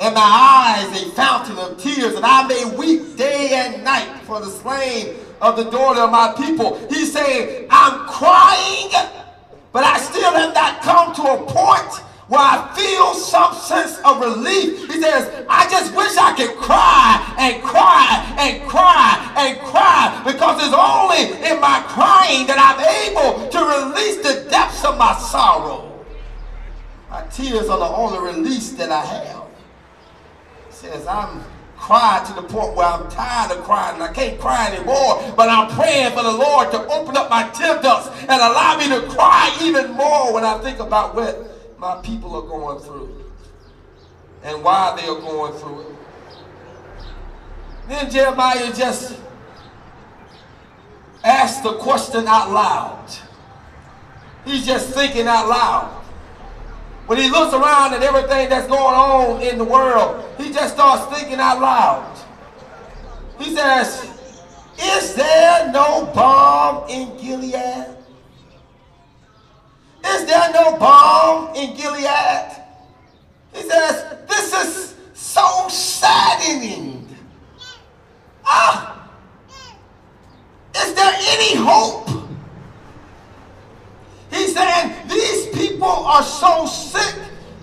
and 0.00 0.14
my 0.14 0.20
eyes 0.20 1.02
a 1.02 1.10
fountain 1.12 1.56
of 1.58 1.78
tears, 1.78 2.14
and 2.14 2.26
I 2.26 2.46
may 2.46 2.76
weep 2.76 3.16
day 3.16 3.50
and 3.52 3.84
night 3.84 4.20
for 4.24 4.40
the 4.40 4.50
slain 4.50 5.16
of 5.40 5.56
the 5.56 5.64
daughter 5.70 6.00
of 6.00 6.10
my 6.10 6.34
people. 6.36 6.76
He's 6.88 7.12
saying, 7.12 7.68
I'm 7.70 8.06
crying, 8.08 8.90
but 9.72 9.84
I 9.84 9.98
still 9.98 10.30
have 10.30 10.54
not 10.54 10.82
come 10.82 11.14
to 11.14 11.22
a 11.22 11.46
point 11.46 12.02
where 12.32 12.40
I 12.40 12.72
feel 12.74 13.12
some 13.12 13.52
sense 13.52 13.98
of 13.98 14.18
relief. 14.18 14.90
He 14.90 15.02
says, 15.02 15.44
I 15.50 15.68
just 15.68 15.94
wish 15.94 16.16
I 16.16 16.32
could 16.32 16.56
cry 16.56 17.20
and 17.36 17.62
cry 17.62 18.24
and 18.40 18.66
cry 18.66 19.34
and 19.36 19.60
cry 19.60 20.22
because 20.24 20.56
it's 20.64 20.72
only 20.72 21.36
in 21.44 21.60
my 21.60 21.84
crying 21.92 22.46
that 22.46 22.56
I'm 22.56 22.80
able 22.80 23.50
to 23.52 23.60
release 23.60 24.16
the 24.24 24.48
depths 24.48 24.82
of 24.82 24.96
my 24.96 25.12
sorrow. 25.18 25.92
My 27.10 27.20
tears 27.26 27.68
are 27.68 27.78
the 27.78 27.84
only 27.84 28.32
release 28.32 28.70
that 28.80 28.90
I 28.90 29.04
have. 29.04 29.44
He 30.68 30.72
says, 30.72 31.06
I'm 31.06 31.44
crying 31.76 32.24
to 32.28 32.32
the 32.32 32.48
point 32.48 32.74
where 32.74 32.86
I'm 32.86 33.10
tired 33.10 33.58
of 33.58 33.62
crying 33.64 33.96
and 33.96 34.04
I 34.04 34.10
can't 34.10 34.40
cry 34.40 34.72
anymore. 34.72 35.20
But 35.36 35.50
I'm 35.50 35.68
praying 35.68 36.16
for 36.16 36.22
the 36.22 36.32
Lord 36.32 36.70
to 36.70 36.80
open 36.86 37.14
up 37.14 37.28
my 37.28 37.50
tear 37.50 37.82
ducts 37.82 38.08
and 38.20 38.40
allow 38.40 38.78
me 38.78 38.88
to 38.88 39.06
cry 39.14 39.54
even 39.60 39.90
more 39.90 40.32
when 40.32 40.44
I 40.44 40.56
think 40.62 40.78
about 40.78 41.14
what 41.14 41.51
my 41.82 42.00
people 42.00 42.36
are 42.36 42.48
going 42.48 42.78
through 42.78 43.24
and 44.44 44.62
why 44.62 44.96
they 44.96 45.08
are 45.08 45.20
going 45.20 45.52
through 45.54 45.80
it. 45.80 45.96
Then 47.88 48.08
Jeremiah 48.08 48.72
just 48.72 49.18
asked 51.24 51.64
the 51.64 51.72
question 51.78 52.28
out 52.28 52.52
loud. 52.52 53.10
He's 54.44 54.64
just 54.64 54.90
thinking 54.90 55.26
out 55.26 55.48
loud. 55.48 55.88
When 57.06 57.18
he 57.18 57.28
looks 57.28 57.52
around 57.52 57.94
at 57.94 58.02
everything 58.04 58.48
that's 58.48 58.68
going 58.68 58.94
on 58.94 59.42
in 59.42 59.58
the 59.58 59.64
world, 59.64 60.24
he 60.38 60.52
just 60.52 60.74
starts 60.74 61.12
thinking 61.18 61.40
out 61.40 61.60
loud. 61.60 62.16
He 63.40 63.56
says, 63.56 64.08
Is 64.80 65.16
there 65.16 65.72
no 65.72 66.06
balm 66.14 66.88
in 66.88 67.16
Gilead? 67.16 67.91
Is 70.04 70.26
there 70.26 70.50
no 70.52 70.76
balm 70.78 71.54
in 71.54 71.76
Gilead? 71.76 72.62
He 73.54 73.62
says, 73.62 74.18
This 74.28 74.52
is 74.52 74.96
so 75.14 75.68
saddening. 75.68 77.08
Ah! 78.44 79.08
Is 80.74 80.94
there 80.94 81.14
any 81.14 81.56
hope? 81.56 82.08
He's 84.30 84.54
saying 84.54 85.08
these 85.08 85.48
people 85.48 85.86
are 85.86 86.22
so 86.22 86.66
sick 86.66 87.14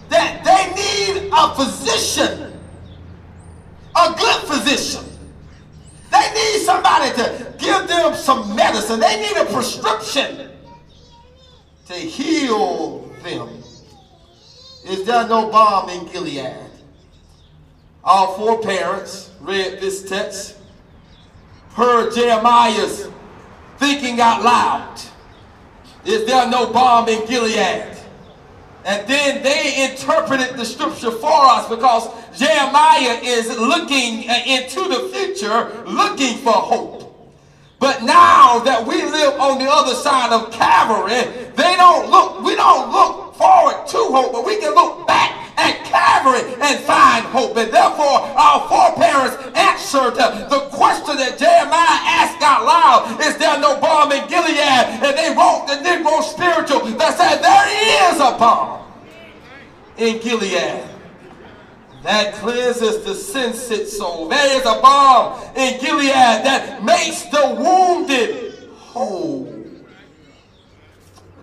that 0.10 0.44
they 0.44 1.22
need 1.22 1.30
a 1.34 1.56
physician, 1.56 2.60
a 3.96 4.14
good 4.18 4.42
physician. 4.48 5.06
They 6.12 6.32
need 6.34 6.66
somebody 6.66 7.12
to 7.16 7.54
give 7.58 7.88
them 7.88 8.16
some 8.16 8.56
medicine. 8.56 9.00
They 9.00 9.22
need 9.22 9.38
a 9.38 9.46
prescription 9.46 10.49
to 11.90 11.96
heal 11.96 13.00
them. 13.24 13.50
Is 14.86 15.06
there 15.06 15.28
no 15.28 15.50
balm 15.50 15.90
in 15.90 16.06
Gilead? 16.06 16.70
Our 18.04 18.28
foreparents 18.36 19.32
read 19.42 19.82
this 19.82 20.08
text, 20.08 20.58
heard 21.74 22.14
Jeremiah's 22.14 23.10
thinking 23.80 24.22
out 24.22 24.44
loud. 24.44 25.02
Is 26.06 26.28
there 26.28 26.48
no 26.48 26.72
balm 26.72 27.10
in 27.10 27.26
Gilead? 27.26 27.98
And 28.86 29.08
then 29.08 29.42
they 29.42 29.90
interpreted 29.90 30.58
the 30.58 30.66
scripture 30.66 31.12
for 31.12 31.32
us 31.32 31.68
because 31.70 32.08
Jeremiah 32.40 33.20
is 33.24 33.50
looking 33.58 34.26
into 34.46 34.88
the 34.88 35.10
future, 35.12 35.84
looking 35.88 36.38
for 36.38 36.54
hope. 36.54 36.99
But 37.80 38.04
now 38.04 38.60
that 38.60 38.86
we 38.86 39.02
live 39.04 39.40
on 39.40 39.58
the 39.58 39.72
other 39.72 39.96
side 39.96 40.36
of 40.36 40.52
Calvary, 40.52 41.24
they 41.56 41.76
don't 41.80 42.12
look, 42.12 42.44
we 42.44 42.56
don't 42.56 42.92
look 42.92 43.36
forward 43.36 43.88
to 43.88 43.98
hope, 44.12 44.34
but 44.34 44.46
we 44.46 44.60
can 44.60 44.76
look 44.76 45.08
back 45.08 45.32
at 45.56 45.80
Calvary 45.88 46.44
and 46.60 46.80
find 46.84 47.24
hope. 47.32 47.56
And 47.56 47.72
therefore, 47.72 48.28
our 48.36 48.68
foreparents 48.68 49.40
answered 49.56 50.20
the 50.20 50.68
question 50.76 51.16
that 51.24 51.40
Jeremiah 51.40 52.00
asked 52.20 52.44
out 52.44 52.68
loud, 52.68 53.22
is 53.24 53.38
there 53.38 53.58
no 53.60 53.80
balm 53.80 54.12
in 54.12 54.28
Gilead? 54.28 54.60
And 55.00 55.16
they 55.16 55.32
wrote 55.32 55.72
the 55.72 55.80
Negro 55.80 56.20
spiritual 56.22 56.84
that 57.00 57.16
said 57.16 57.40
there 57.40 58.12
is 58.12 58.20
a 58.20 58.36
balm 58.38 58.84
in 59.96 60.20
Gilead 60.20 60.99
that 62.04 62.34
cleanses 62.36 63.04
the 63.04 63.14
sin-sick 63.14 63.88
soul. 63.88 64.30
There 64.30 64.58
is 64.58 64.62
a 64.62 64.80
balm 64.82 65.40
in 65.56 65.80
Gilead 65.80 66.14
that 66.14 66.84
makes 66.84 67.24
the 67.24 67.56
wounded 67.58 68.70
whole. 68.78 69.56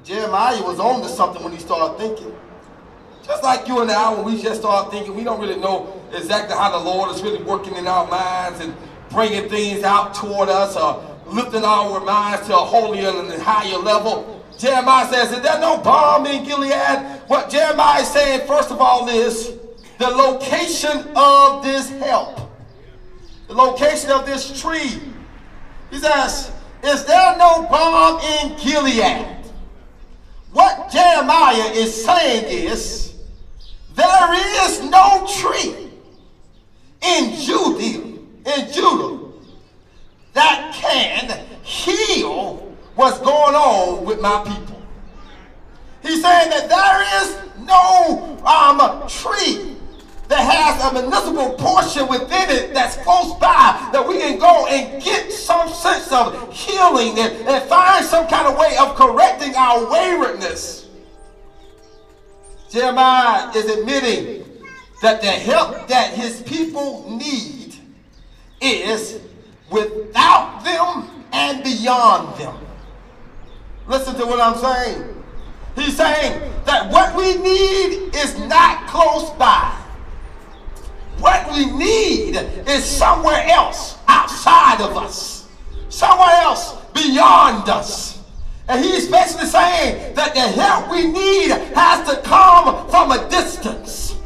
Jeremiah 0.04 0.62
was 0.62 0.78
on 0.78 1.02
to 1.02 1.08
something 1.08 1.42
when 1.42 1.52
he 1.52 1.58
started 1.58 1.98
thinking. 1.98 2.34
Just 3.24 3.42
like 3.42 3.66
you 3.66 3.80
and 3.80 3.90
I, 3.90 4.14
when 4.14 4.24
we 4.24 4.40
just 4.40 4.60
start 4.60 4.92
thinking, 4.92 5.16
we 5.16 5.24
don't 5.24 5.40
really 5.40 5.58
know 5.58 6.00
exactly 6.12 6.56
how 6.56 6.70
the 6.70 6.78
Lord 6.78 7.10
is 7.14 7.22
really 7.22 7.42
working 7.42 7.74
in 7.74 7.88
our 7.88 8.06
minds 8.06 8.60
and 8.60 8.72
bringing 9.10 9.48
things 9.50 9.82
out 9.82 10.14
toward 10.14 10.48
us 10.48 10.76
or 10.76 11.02
lifting 11.26 11.64
our 11.64 12.00
minds 12.00 12.46
to 12.46 12.54
a 12.54 12.58
holier 12.58 13.08
and 13.08 13.42
higher 13.42 13.78
level. 13.78 14.44
Jeremiah 14.56 15.06
says, 15.12 15.32
is 15.32 15.40
there 15.40 15.60
no 15.60 15.78
balm 15.78 16.24
in 16.26 16.44
Gilead? 16.44 17.20
What 17.26 17.50
Jeremiah 17.50 18.02
is 18.02 18.08
saying, 18.08 18.46
first 18.46 18.70
of 18.70 18.80
all, 18.80 19.08
is 19.08 19.58
the 19.98 20.08
location 20.08 21.08
of 21.14 21.62
this 21.62 21.88
help, 21.90 22.50
the 23.48 23.54
location 23.54 24.10
of 24.10 24.26
this 24.26 24.60
tree. 24.60 25.00
He 25.90 25.98
says, 25.98 26.52
Is 26.82 27.04
there 27.04 27.36
no 27.38 27.66
balm 27.70 28.20
in 28.20 28.56
Gilead? 28.58 29.26
What 30.52 30.90
Jeremiah 30.90 31.70
is 31.72 32.04
saying 32.04 32.44
is, 32.46 33.14
there 33.94 34.64
is 34.64 34.82
no 34.82 35.26
tree 35.26 35.90
in 37.02 37.34
Judea, 37.36 38.00
in 38.00 38.72
Judah, 38.72 39.32
that 40.34 40.74
can 40.74 41.46
heal 41.62 42.56
what's 42.94 43.18
going 43.18 43.54
on 43.54 44.04
with 44.04 44.20
my 44.20 44.44
people. 44.44 44.82
He's 46.02 46.22
saying 46.22 46.50
that 46.50 46.68
there 46.68 47.22
is 47.22 47.66
no 47.66 48.38
um, 48.46 49.08
tree 49.08 49.75
that 50.28 50.40
has 50.40 50.82
a 50.82 51.00
municipal 51.00 51.52
portion 51.54 52.08
within 52.08 52.50
it 52.50 52.74
that's 52.74 52.96
close 52.98 53.32
by 53.34 53.88
that 53.92 54.04
we 54.06 54.18
can 54.18 54.38
go 54.38 54.66
and 54.66 55.02
get 55.02 55.32
some 55.32 55.68
sense 55.68 56.10
of 56.10 56.52
healing 56.52 57.18
and, 57.18 57.32
and 57.46 57.68
find 57.68 58.04
some 58.04 58.26
kind 58.26 58.46
of 58.46 58.58
way 58.58 58.76
of 58.80 58.96
correcting 58.96 59.54
our 59.54 59.90
waywardness. 59.90 60.88
Jeremiah 62.70 63.50
is 63.54 63.66
admitting 63.66 64.44
that 65.00 65.20
the 65.20 65.28
help 65.28 65.86
that 65.88 66.12
his 66.14 66.42
people 66.42 67.08
need 67.08 67.74
is 68.60 69.20
without 69.70 70.64
them 70.64 71.24
and 71.32 71.62
beyond 71.62 72.38
them. 72.38 72.56
Listen 73.86 74.16
to 74.16 74.26
what 74.26 74.40
I'm 74.40 74.56
saying. 74.56 75.24
He's 75.76 75.96
saying 75.96 76.52
that 76.64 76.90
what 76.90 77.14
we 77.14 77.36
need 77.36 78.14
is 78.16 78.38
not 78.40 78.88
close 78.88 79.30
by. 79.38 79.85
What 81.18 81.50
we 81.52 81.66
need 81.66 82.36
is 82.66 82.84
somewhere 82.84 83.42
else 83.48 83.98
outside 84.06 84.80
of 84.80 84.96
us, 84.96 85.48
somewhere 85.88 86.34
else 86.42 86.76
beyond 86.92 87.68
us. 87.68 88.22
And 88.68 88.84
he's 88.84 89.08
basically 89.08 89.46
saying 89.46 90.14
that 90.14 90.34
the 90.34 90.40
help 90.40 90.90
we 90.90 91.06
need 91.06 91.50
has 91.74 92.08
to 92.10 92.20
come 92.22 92.88
from 92.90 93.12
a 93.12 93.28
distance. 93.30 94.16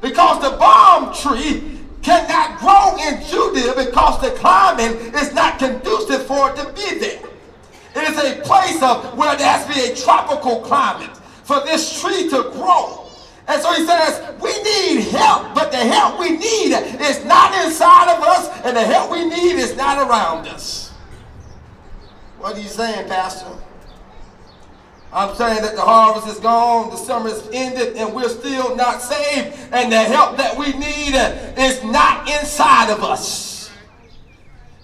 Because 0.00 0.42
the 0.42 0.56
balm 0.56 1.14
tree 1.14 1.80
cannot 2.02 2.58
grow 2.60 2.96
in 3.08 3.24
Judea 3.26 3.74
because 3.74 4.20
the 4.20 4.30
climate 4.38 5.14
is 5.14 5.32
not 5.32 5.58
conducive 5.58 6.26
for 6.26 6.50
it 6.50 6.56
to 6.56 6.72
be 6.72 6.98
there. 6.98 7.20
It 7.96 8.10
is 8.10 8.18
a 8.18 8.42
place 8.42 8.82
of 8.82 9.16
where 9.16 9.36
there 9.36 9.48
has 9.48 9.66
to 9.66 9.74
be 9.74 9.92
a 9.92 9.96
tropical 9.96 10.60
climate 10.60 11.16
for 11.44 11.60
this 11.64 12.00
tree 12.00 12.28
to 12.28 12.50
grow. 12.52 13.05
And 13.48 13.62
so 13.62 13.72
he 13.74 13.86
says, 13.86 14.34
we 14.40 14.50
need 14.62 15.02
help, 15.10 15.54
but 15.54 15.70
the 15.70 15.76
help 15.76 16.18
we 16.18 16.30
need 16.30 16.72
is 17.00 17.24
not 17.24 17.54
inside 17.64 18.16
of 18.16 18.22
us, 18.22 18.48
and 18.64 18.76
the 18.76 18.82
help 18.82 19.10
we 19.12 19.24
need 19.24 19.56
is 19.56 19.76
not 19.76 19.98
around 19.98 20.48
us. 20.48 20.90
What 22.38 22.56
are 22.56 22.60
you 22.60 22.68
saying, 22.68 23.08
Pastor? 23.08 23.46
I'm 25.12 25.34
saying 25.36 25.62
that 25.62 25.76
the 25.76 25.82
harvest 25.82 26.26
is 26.26 26.40
gone, 26.40 26.90
the 26.90 26.96
summer 26.96 27.28
is 27.28 27.48
ended, 27.52 27.96
and 27.96 28.12
we're 28.12 28.28
still 28.28 28.74
not 28.74 29.00
saved, 29.00 29.56
and 29.72 29.92
the 29.92 30.00
help 30.00 30.36
that 30.38 30.58
we 30.58 30.72
need 30.72 31.14
is 31.56 31.84
not 31.84 32.28
inside 32.28 32.90
of 32.90 33.04
us. 33.04 33.70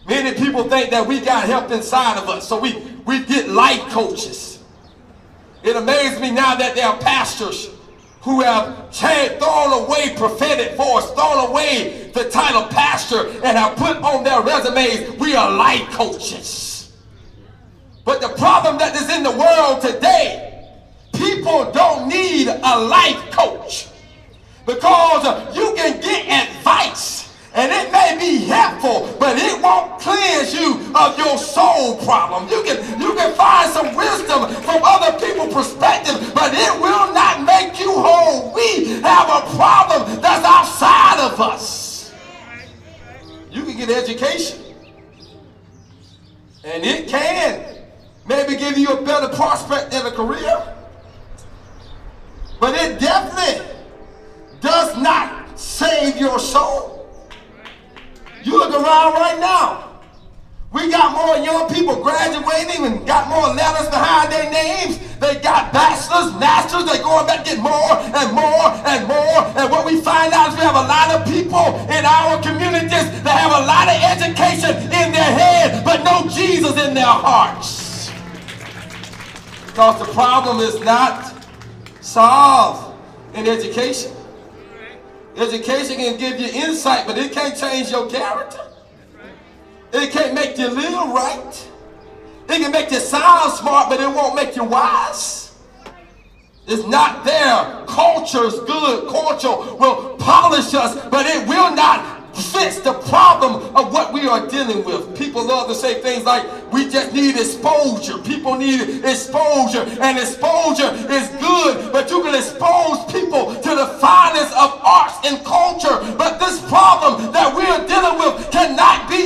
Many 0.09 0.37
people 0.39 0.69
think 0.69 0.91
that 0.91 1.07
we 1.07 1.21
got 1.21 1.47
help 1.47 1.71
inside 1.73 2.17
of 2.17 2.29
us, 2.29 2.49
so 2.49 2.61
we, 2.61 2.79
we 3.07 3.25
get 3.25 3.49
life 3.49 3.81
coaches. 3.91 4.63
It 5.65 5.75
amazes 5.77 6.21
me 6.21 6.31
now 6.31 6.55
that 6.55 6.77
there 6.77 6.87
are 6.87 6.99
pastors 6.99 7.69
who 8.23 8.41
have 8.41 8.95
thrown 8.95 9.85
away 9.85 10.15
prophetic 10.17 10.77
voice, 10.77 11.11
thrown 11.11 11.51
away 11.51 12.11
the 12.15 12.31
title 12.31 12.65
pastor, 12.69 13.29
and 13.45 13.59
have 13.59 13.77
put 13.77 13.97
on 13.99 14.23
their 14.25 14.41
resumes, 14.43 15.19
we 15.19 15.35
are 15.35 15.51
life 15.51 15.89
coaches. 15.91 16.93
But 18.05 18.21
the 18.21 18.31
problem 18.31 18.79
that 18.79 18.95
is 18.97 19.09
in 19.15 19.23
the 19.23 19.31
world 19.31 19.81
today 19.81 20.53
people 21.15 21.71
don't 21.73 22.09
need 22.09 22.49
a 22.49 22.79
life 22.81 23.31
coach 23.31 23.89
because 24.67 25.55
you 25.55 25.73
can 25.77 26.01
get 26.01 26.49
advice 26.49 27.23
and 27.55 27.71
it 27.71 27.93
may 27.93 28.17
be 28.19 28.47
helpful, 28.47 29.15
but 29.21 29.37
it 29.37 29.61
won't 29.61 30.01
cleanse 30.01 30.55
you 30.55 30.81
of 30.95 31.19
your 31.19 31.37
soul 31.37 31.97
problem. 31.99 32.49
You 32.49 32.63
can, 32.63 32.99
you 32.99 33.15
can 33.15 33.35
find 33.35 33.71
some 33.71 33.95
wisdom 33.95 34.49
from 34.63 34.81
other 34.83 35.19
people's 35.21 35.53
perspective, 35.53 36.33
but 36.35 36.55
it 36.55 36.81
will 36.81 37.13
not 37.13 37.45
make 37.45 37.79
you 37.79 37.92
And 46.65 46.85
it 46.85 47.09
can 47.09 47.65
maybe 48.27 48.57
give 48.57 48.79
you 48.79 48.89
a 48.89 49.03
better 49.03 49.29
prospect 49.35 49.93
in 49.93 50.07
a 50.07 50.11
career. 50.11 50.75
But 52.61 52.75
it 52.77 53.01
definitely 53.01 53.67
does 54.61 54.97
not 54.97 55.59
save 55.59 56.17
your 56.17 56.39
soul. 56.39 57.11
You 58.45 58.59
look 58.59 58.73
around 58.73 59.15
right 59.15 59.39
now. 59.39 59.92
We 60.73 60.91
got 60.91 61.13
more 61.13 61.37
young 61.37 61.69
people 61.69 62.03
graduating 62.03 62.87
and 62.87 63.07
got 63.07 63.29
more 63.29 63.53
letters 63.53 63.89
behind 63.89 64.33
their 64.33 64.51
names. 64.51 64.99
They 65.19 65.37
got 65.37 65.71
bachelors, 65.71 66.33
masters. 66.41 66.87
They're 66.87 67.03
going 67.03 67.27
back 67.27 67.45
to 67.45 67.51
get 67.51 67.61
more 67.61 67.93
and 67.93 68.33
more 68.33 68.73
and 68.89 69.07
more. 69.07 69.45
And 69.61 69.71
what 69.71 69.85
we 69.85 70.01
find 70.01 70.33
out 70.33 70.49
is 70.49 70.55
we 70.57 70.63
have 70.63 70.75
a 70.75 70.89
lot 70.89 71.13
of 71.13 71.29
people 71.29 71.77
in 71.93 72.05
our 72.07 72.41
communities 72.41 73.23
that 73.23 73.37
have 73.37 73.53
a 73.53 73.67
lot 73.69 73.87
of 73.87 74.01
education 74.01 74.77
in 74.85 75.13
their 75.13 75.33
head, 75.37 75.85
but 75.85 76.03
no 76.05 76.27
Jesus 76.31 76.83
in 76.83 76.95
their 76.95 77.05
hearts. 77.05 78.11
Because 79.67 80.07
the 80.07 80.13
problem 80.13 80.61
is 80.61 80.81
not 80.81 81.47
solved 82.01 82.97
in 83.35 83.47
education. 83.47 84.13
Education 85.37 85.97
can 85.97 86.19
give 86.19 86.41
you 86.41 86.49
insight, 86.49 87.07
but 87.07 87.19
it 87.19 87.33
can't 87.33 87.57
change 87.57 87.91
your 87.91 88.09
character. 88.09 88.72
It 89.93 90.11
can't 90.11 90.35
make 90.35 90.57
you 90.57 90.69
live 90.69 91.11
right. 91.11 91.69
It 92.49 92.61
can 92.61 92.73
make 92.73 92.91
you 92.91 93.01
sound 93.01 93.53
smart, 93.53 93.89
but 93.89 94.01
it 94.01 94.09
won't 94.09 94.35
make 94.35 94.57
you 94.57 94.65
wise. 94.65 95.55
It's 96.67 96.87
not 96.87 97.25
there. 97.25 97.85
Culture's 97.87 98.59
good. 98.61 99.09
Culture 99.09 99.49
will 99.49 100.17
polish 100.19 100.73
us, 100.75 100.95
but 101.11 101.27
it 101.27 101.47
will 101.47 101.75
not 101.75 102.21
fix 102.35 102.79
the 102.81 102.95
problem 102.95 103.55
of 103.77 103.93
what 103.93 104.13
we 104.13 104.27
are 104.27 104.49
dealing 104.49 104.85
with. 104.85 105.17
People 105.17 105.47
love 105.47 105.69
to 105.69 105.75
say 105.75 106.01
things 106.01 106.25
like, 106.25 106.45
we 106.73 106.89
just 106.89 107.13
need 107.13 107.37
exposure. 107.37 108.19
People 108.19 108.57
need 108.57 109.05
exposure, 109.05 109.85
and 110.01 110.19
exposure 110.19 110.91
is 111.13 111.29
good, 111.41 111.93
but 111.93 112.11
you 112.11 112.23
can 112.23 112.35
expose 112.35 113.05
people 113.13 113.55
to 113.55 113.75
the 113.75 113.87
finest 114.01 114.57
of 114.57 114.81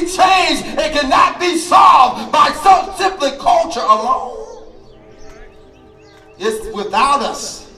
changed. 0.06 0.64
It 0.78 0.92
cannot 0.92 1.38
be 1.40 1.56
solved 1.56 2.32
by 2.32 2.50
so 2.62 2.94
simply 2.96 3.30
culture 3.38 3.80
alone. 3.80 4.72
It's 6.38 6.74
without 6.74 7.22
us, 7.22 7.70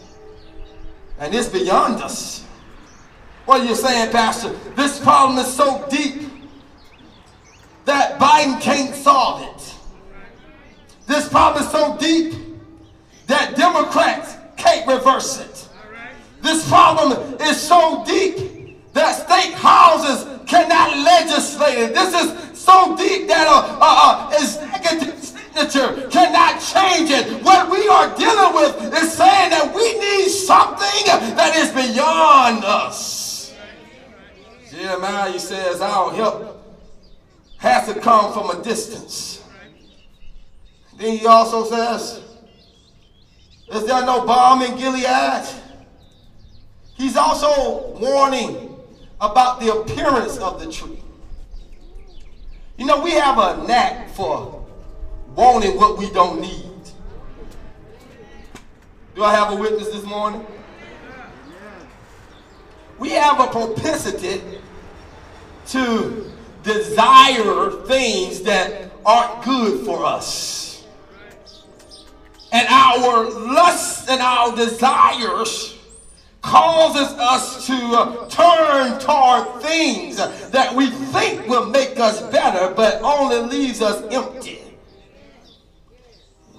and 1.18 1.34
it's 1.34 1.48
beyond 1.48 2.02
us. 2.02 2.44
What 3.44 3.60
are 3.60 3.64
you 3.64 3.74
saying, 3.74 4.10
Pastor? 4.12 4.50
This 4.74 5.00
problem 5.00 5.38
is 5.38 5.52
so 5.52 5.86
deep 5.88 6.30
that 7.84 8.18
Biden 8.18 8.60
can't 8.60 8.94
solve 8.94 9.42
it. 9.42 9.74
This 11.06 11.28
problem 11.28 11.64
is 11.64 11.70
so 11.70 11.96
deep 11.96 12.34
that 13.26 13.56
Democrats 13.56 14.36
can't 14.56 14.86
reverse 14.86 15.40
it. 15.40 15.68
This 16.42 16.68
problem 16.68 17.36
is 17.40 17.58
so 17.60 18.04
deep 18.06 18.92
that 18.92 19.12
state 19.12 19.54
houses 19.54 20.37
cannot 20.48 20.96
legislate 20.96 21.78
it. 21.78 21.94
This 21.94 22.14
is 22.14 22.58
so 22.58 22.96
deep 22.96 23.28
that 23.28 23.46
a, 23.46 24.34
executive 24.34 25.22
signature 25.22 26.08
cannot 26.08 26.60
change 26.60 27.10
it. 27.10 27.42
What 27.44 27.70
we 27.70 27.86
are 27.88 28.16
dealing 28.16 28.54
with 28.54 28.94
is 28.94 29.12
saying 29.12 29.50
that 29.50 29.72
we 29.74 29.98
need 29.98 30.28
something 30.28 31.36
that 31.36 31.54
is 31.54 31.70
beyond 31.70 32.64
us. 32.64 33.54
Jeremiah 34.70 35.38
says 35.38 35.80
our 35.80 36.12
help 36.12 36.64
has 37.58 37.92
to 37.92 38.00
come 38.00 38.32
from 38.32 38.50
a 38.50 38.62
distance. 38.62 39.44
Then 40.96 41.18
he 41.18 41.26
also 41.26 41.64
says, 41.64 42.22
Is 43.72 43.86
there 43.86 44.04
no 44.04 44.24
balm 44.24 44.62
in 44.62 44.76
Gilead? 44.76 45.46
He's 46.96 47.16
also 47.16 47.96
warning 47.98 48.67
about 49.20 49.60
the 49.60 49.72
appearance 49.74 50.38
of 50.38 50.60
the 50.60 50.70
tree. 50.70 51.02
You 52.76 52.86
know, 52.86 53.00
we 53.02 53.12
have 53.12 53.38
a 53.38 53.66
knack 53.66 54.08
for 54.10 54.64
wanting 55.34 55.76
what 55.76 55.98
we 55.98 56.10
don't 56.10 56.40
need. 56.40 56.64
Do 59.14 59.24
I 59.24 59.34
have 59.34 59.52
a 59.52 59.56
witness 59.56 59.88
this 59.88 60.04
morning? 60.04 60.46
We 62.98 63.10
have 63.10 63.40
a 63.40 63.46
propensity 63.46 64.42
to 65.68 66.32
desire 66.62 67.70
things 67.86 68.42
that 68.42 68.90
aren't 69.04 69.44
good 69.44 69.84
for 69.84 70.04
us. 70.04 70.86
And 72.52 72.66
our 72.68 73.28
lusts 73.28 74.08
and 74.08 74.20
our 74.20 74.54
desires 74.56 75.77
causes 76.42 77.12
us 77.18 77.66
to 77.66 78.26
turn 78.30 78.98
toward 79.00 79.60
things 79.62 80.16
that 80.50 80.74
we 80.74 80.90
think 80.90 81.46
will 81.46 81.66
make 81.66 81.98
us 81.98 82.20
better, 82.30 82.72
but 82.74 83.02
only 83.02 83.40
leaves 83.40 83.82
us 83.82 84.02
empty. 84.12 84.60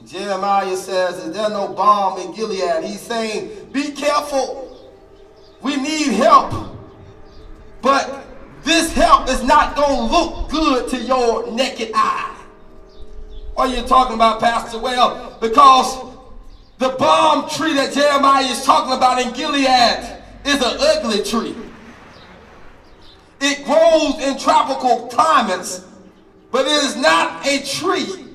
Jeremiah 0.05 0.75
says, 0.75 1.23
Is 1.23 1.33
there 1.33 1.49
no 1.49 1.67
balm 1.67 2.19
in 2.19 2.33
Gilead? 2.33 2.83
He's 2.83 2.99
saying, 2.99 3.69
Be 3.71 3.91
careful. 3.91 4.89
We 5.61 5.75
need 5.75 6.13
help. 6.13 6.75
But 7.81 8.25
this 8.63 8.91
help 8.93 9.29
is 9.29 9.43
not 9.43 9.75
going 9.75 9.95
to 9.95 10.15
look 10.15 10.49
good 10.49 10.89
to 10.89 10.97
your 10.97 11.51
naked 11.51 11.91
eye. 11.93 12.35
What 13.53 13.69
are 13.69 13.75
you 13.75 13.83
talking 13.83 14.15
about, 14.15 14.39
Pastor? 14.39 14.79
Well, 14.79 15.37
because 15.39 16.08
the 16.79 16.89
balm 16.97 17.49
tree 17.49 17.73
that 17.73 17.93
Jeremiah 17.93 18.45
is 18.45 18.63
talking 18.63 18.93
about 18.93 19.21
in 19.21 19.33
Gilead 19.33 20.17
is 20.45 20.55
an 20.55 20.77
ugly 20.79 21.21
tree. 21.23 21.55
It 23.41 23.65
grows 23.65 24.25
in 24.25 24.39
tropical 24.39 25.07
climates, 25.07 25.85
but 26.51 26.65
it 26.65 26.83
is 26.85 26.95
not 26.95 27.45
a 27.45 27.63
tree 27.65 28.25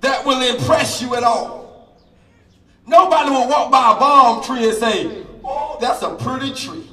that 0.00 0.26
will 0.26 0.42
impress 0.42 1.00
you 1.00 1.14
at 1.14 1.22
all. 1.22 1.96
Nobody 2.84 3.30
will 3.30 3.48
walk 3.48 3.70
by 3.70 3.92
a 3.92 3.98
balm 3.98 4.42
tree 4.42 4.68
and 4.68 4.76
say, 4.76 5.24
oh, 5.44 5.78
that's 5.80 6.02
a 6.02 6.16
pretty 6.16 6.52
tree. 6.52 6.88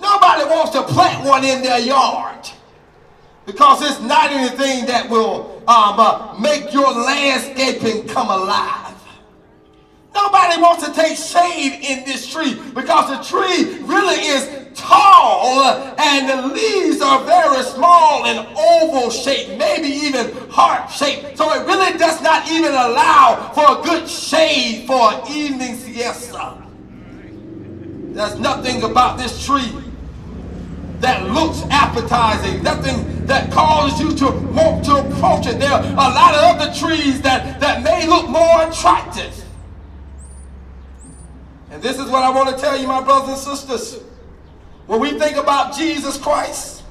Nobody 0.00 0.44
wants 0.44 0.72
to 0.72 0.82
plant 0.82 1.26
one 1.26 1.44
in 1.44 1.62
their 1.62 1.80
yard 1.80 2.48
because 3.44 3.82
it's 3.82 4.00
not 4.00 4.30
anything 4.30 4.86
that 4.86 5.08
will 5.08 5.62
um, 5.68 6.00
uh, 6.00 6.34
make 6.38 6.72
your 6.72 6.92
landscaping 6.92 8.06
come 8.08 8.28
alive. 8.28 8.85
Nobody 10.16 10.62
wants 10.62 10.86
to 10.86 10.92
take 10.94 11.16
shade 11.18 11.78
in 11.82 12.04
this 12.06 12.26
tree 12.26 12.54
because 12.74 13.10
the 13.10 13.20
tree 13.22 13.78
really 13.82 14.14
is 14.14 14.66
tall 14.74 15.62
and 15.98 16.28
the 16.28 16.54
leaves 16.54 17.02
are 17.02 17.22
very 17.24 17.62
small 17.62 18.24
and 18.24 18.46
oval 18.56 19.10
shaped, 19.10 19.58
maybe 19.58 19.88
even 19.88 20.32
heart 20.48 20.90
shaped. 20.90 21.36
So 21.36 21.52
it 21.52 21.66
really 21.66 21.98
does 21.98 22.22
not 22.22 22.48
even 22.50 22.72
allow 22.72 23.52
for 23.54 23.78
a 23.78 23.82
good 23.82 24.08
shade 24.08 24.86
for 24.86 25.12
an 25.12 25.20
evening 25.30 25.76
siesta. 25.76 26.62
There's 28.14 28.40
nothing 28.40 28.82
about 28.84 29.18
this 29.18 29.44
tree 29.44 29.70
that 31.00 31.30
looks 31.30 31.62
appetizing, 31.70 32.62
nothing 32.62 33.26
that 33.26 33.52
causes 33.52 34.00
you 34.00 34.16
to 34.16 34.32
want 34.48 34.82
to 34.86 34.96
approach 34.96 35.46
it. 35.46 35.58
There 35.58 35.70
are 35.70 35.82
a 35.82 36.14
lot 36.14 36.34
of 36.34 36.60
other 36.60 36.72
trees 36.72 37.20
that, 37.20 37.60
that 37.60 37.82
may 37.82 38.06
look 38.06 38.30
more 38.30 38.62
attractive. 38.66 39.45
And 41.76 41.82
this 41.82 41.98
is 41.98 42.08
what 42.08 42.22
I 42.22 42.30
want 42.30 42.48
to 42.48 42.56
tell 42.56 42.80
you, 42.80 42.88
my 42.88 43.02
brothers 43.02 43.28
and 43.28 43.36
sisters. 43.36 44.02
When 44.86 44.98
we 44.98 45.18
think 45.18 45.36
about 45.36 45.76
Jesus 45.76 46.16
Christ, 46.16 46.82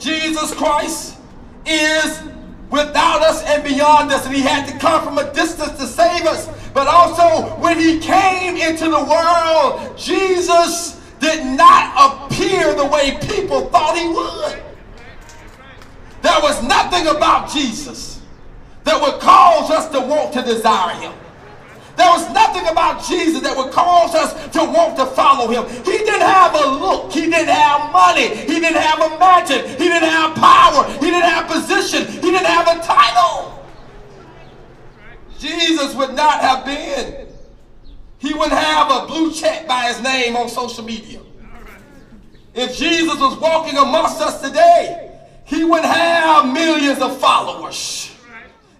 Jesus 0.00 0.52
Christ 0.52 1.16
is 1.64 2.20
without 2.68 3.22
us 3.22 3.44
and 3.44 3.62
beyond 3.62 4.10
us, 4.10 4.26
and 4.26 4.34
he 4.34 4.40
had 4.40 4.66
to 4.66 4.76
come 4.80 5.04
from 5.04 5.18
a 5.18 5.32
distance 5.32 5.78
to 5.78 5.86
save 5.86 6.26
us. 6.26 6.48
But 6.74 6.88
also, 6.88 7.54
when 7.60 7.78
he 7.78 8.00
came 8.00 8.56
into 8.56 8.86
the 8.86 9.04
world, 9.04 9.96
Jesus 9.96 11.00
did 11.20 11.46
not 11.46 12.26
appear 12.26 12.74
the 12.74 12.86
way 12.86 13.18
people 13.28 13.66
thought 13.66 13.96
he 13.96 14.08
would. 14.08 14.60
There 16.22 16.40
was 16.42 16.60
nothing 16.64 17.06
about 17.06 17.52
Jesus 17.52 18.20
that 18.82 19.00
would 19.00 19.20
cause 19.20 19.70
us 19.70 19.88
to 19.90 20.00
want 20.00 20.32
to 20.32 20.42
desire 20.42 20.96
him. 20.96 21.12
There 21.96 22.08
was 22.08 22.32
nothing 22.32 22.66
about 22.68 23.04
Jesus 23.04 23.42
that 23.42 23.56
would 23.56 23.70
cause 23.72 24.14
us 24.14 24.32
to 24.52 24.64
want 24.64 24.96
to 24.96 25.06
follow 25.06 25.48
him. 25.48 25.68
He 25.84 25.98
didn't 25.98 26.22
have 26.22 26.54
a 26.54 26.66
look. 26.70 27.12
He 27.12 27.22
didn't 27.22 27.48
have 27.48 27.92
money. 27.92 28.28
He 28.28 28.60
didn't 28.60 28.80
have 28.80 29.00
a 29.00 29.18
mansion. 29.18 29.68
He 29.76 29.88
didn't 29.88 30.08
have 30.08 30.34
power. 30.34 30.88
He 31.00 31.10
didn't 31.10 31.28
have 31.28 31.46
position. 31.46 32.06
He 32.06 32.30
didn't 32.32 32.46
have 32.46 32.68
a 32.68 32.80
title. 32.82 33.64
Jesus 35.38 35.94
would 35.94 36.14
not 36.14 36.40
have 36.40 36.64
been. 36.64 37.28
He 38.18 38.32
wouldn't 38.32 38.52
have 38.52 38.90
a 38.90 39.06
blue 39.06 39.32
check 39.32 39.66
by 39.66 39.88
his 39.88 40.00
name 40.00 40.36
on 40.36 40.48
social 40.48 40.84
media. 40.84 41.20
If 42.54 42.76
Jesus 42.76 43.18
was 43.18 43.36
walking 43.38 43.76
amongst 43.76 44.20
us 44.20 44.40
today, 44.40 45.10
he 45.44 45.64
would 45.64 45.84
have 45.84 46.52
millions 46.52 47.00
of 47.00 47.18
followers. 47.18 48.11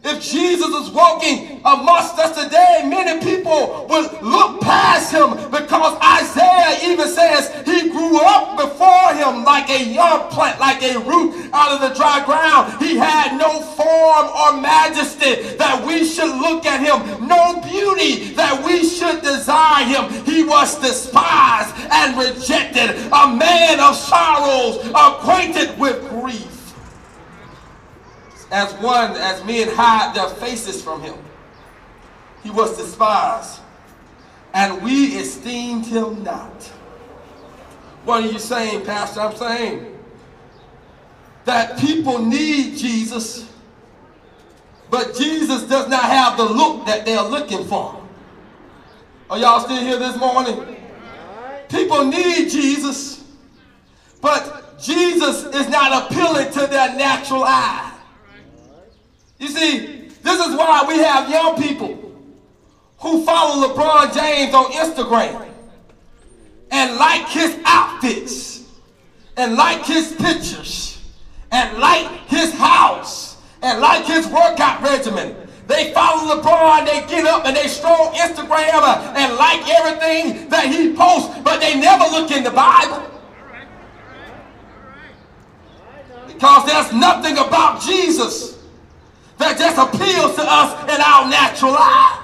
If 0.05 0.21
Jesus 0.21 0.67
is 0.67 0.91
walking 0.91 1.61
amongst 1.65 2.19
us 2.19 2.35
today, 2.43 2.83
many 2.85 3.23
people 3.25 3.87
will 3.89 4.11
look 4.21 4.61
past 4.61 5.13
him 5.13 5.31
because 5.49 5.97
Isaiah 6.03 6.91
even 6.91 7.07
says 7.07 7.55
he 7.65 7.89
grew 7.89 8.19
up 8.21 8.57
before 8.59 9.15
him 9.15 9.45
like 9.45 9.71
a 9.71 9.85
young 9.85 10.29
plant, 10.31 10.59
like 10.59 10.83
a 10.83 10.99
root 10.99 11.49
out 11.53 11.71
of 11.71 11.89
the 11.89 11.95
dry 11.95 12.25
ground. 12.25 12.83
He 12.83 12.97
had 12.97 13.39
no 13.39 13.61
form 13.63 14.27
or 14.27 14.61
majesty 14.61 15.57
that 15.57 15.85
we 15.87 16.05
should 16.05 16.35
look 16.35 16.67
at 16.67 16.81
him, 16.81 17.29
no 17.29 17.61
beauty 17.63 18.35
that 18.35 18.61
we 18.65 18.85
should 18.85 19.23
desire 19.23 19.85
him. 19.85 20.11
He 20.25 20.43
was 20.43 20.81
despised 20.81 21.77
and 21.93 22.19
rejected, 22.19 22.91
a 23.13 23.37
man 23.37 23.79
of 23.79 23.95
sorrows, 23.95 24.85
acquainted 24.91 25.79
with 25.79 26.12
as 28.53 28.73
one, 28.75 29.13
as 29.13 29.43
men 29.45 29.67
hide 29.69 30.15
their 30.15 30.29
faces 30.29 30.83
from 30.83 31.01
him. 31.01 31.15
He 32.43 32.51
was 32.51 32.77
despised, 32.77 33.61
and 34.53 34.83
we 34.83 35.17
esteemed 35.17 35.87
him 35.87 36.23
not. 36.23 36.63
What 38.05 38.23
are 38.23 38.27
you 38.27 38.39
saying, 38.39 38.85
Pastor? 38.85 39.21
I'm 39.21 39.37
saying 39.37 39.99
that 41.47 41.79
people 41.79 42.19
need 42.19 42.77
Jesus, 42.77 43.49
but 44.91 45.17
Jesus 45.17 45.63
does 45.63 45.89
not 45.89 46.05
have 46.05 46.37
the 46.37 46.45
look 46.45 46.85
that 46.87 47.07
they're 47.07 47.23
looking 47.23 47.65
for. 47.65 47.99
Are 49.31 49.39
y'all 49.39 49.61
still 49.61 49.81
here 49.81 49.99
this 49.99 50.17
morning? 50.19 50.77
People 51.71 52.05
need 52.05 52.51
Jesus, 52.51 53.25
but 54.21 54.79
Jesus 54.79 55.45
is 55.45 55.69
not 55.71 56.11
appealing 56.11 56.53
to 56.53 56.67
their 56.67 56.95
natural 56.97 57.45
eye. 57.45 57.92
You 59.43 59.49
see, 59.49 60.09
this 60.23 60.39
is 60.39 60.55
why 60.55 60.85
we 60.87 60.99
have 60.99 61.29
young 61.29 61.61
people 61.61 61.99
who 62.99 63.25
follow 63.25 63.67
LeBron 63.67 64.15
James 64.15 64.55
on 64.55 64.67
Instagram 64.67 65.49
and 66.71 66.97
like 66.97 67.27
his 67.27 67.59
outfits 67.65 68.63
and 69.37 69.57
like 69.57 69.85
his 69.85 70.13
pictures 70.13 71.13
and 71.51 71.77
like 71.81 72.07
his 72.29 72.53
house 72.53 73.37
and 73.63 73.81
like 73.81 74.05
his 74.05 74.29
workout 74.29 74.81
regimen. 74.81 75.35
They 75.67 75.93
follow 75.93 76.37
LeBron, 76.37 76.87
they 76.87 77.05
get 77.13 77.27
up 77.27 77.45
and 77.45 77.57
they 77.57 77.67
stroll 77.67 78.13
Instagram 78.13 79.17
and 79.17 79.35
like 79.35 79.69
everything 79.69 80.49
that 80.51 80.67
he 80.67 80.95
posts, 80.95 81.37
but 81.41 81.59
they 81.59 81.81
never 81.81 82.05
look 82.13 82.31
in 82.31 82.45
the 82.45 82.53
Bible. 82.53 83.11
Because 86.29 86.65
there's 86.65 86.93
nothing 86.93 87.39
about 87.39 87.83
Jesus 87.83 88.62
that 89.43 89.59
just 89.59 89.77
appeals 89.77 90.37
to 90.37 90.45
us 90.47 90.71
in 90.87 91.01
our 91.03 91.29
natural 91.29 91.75
eye. 91.75 92.23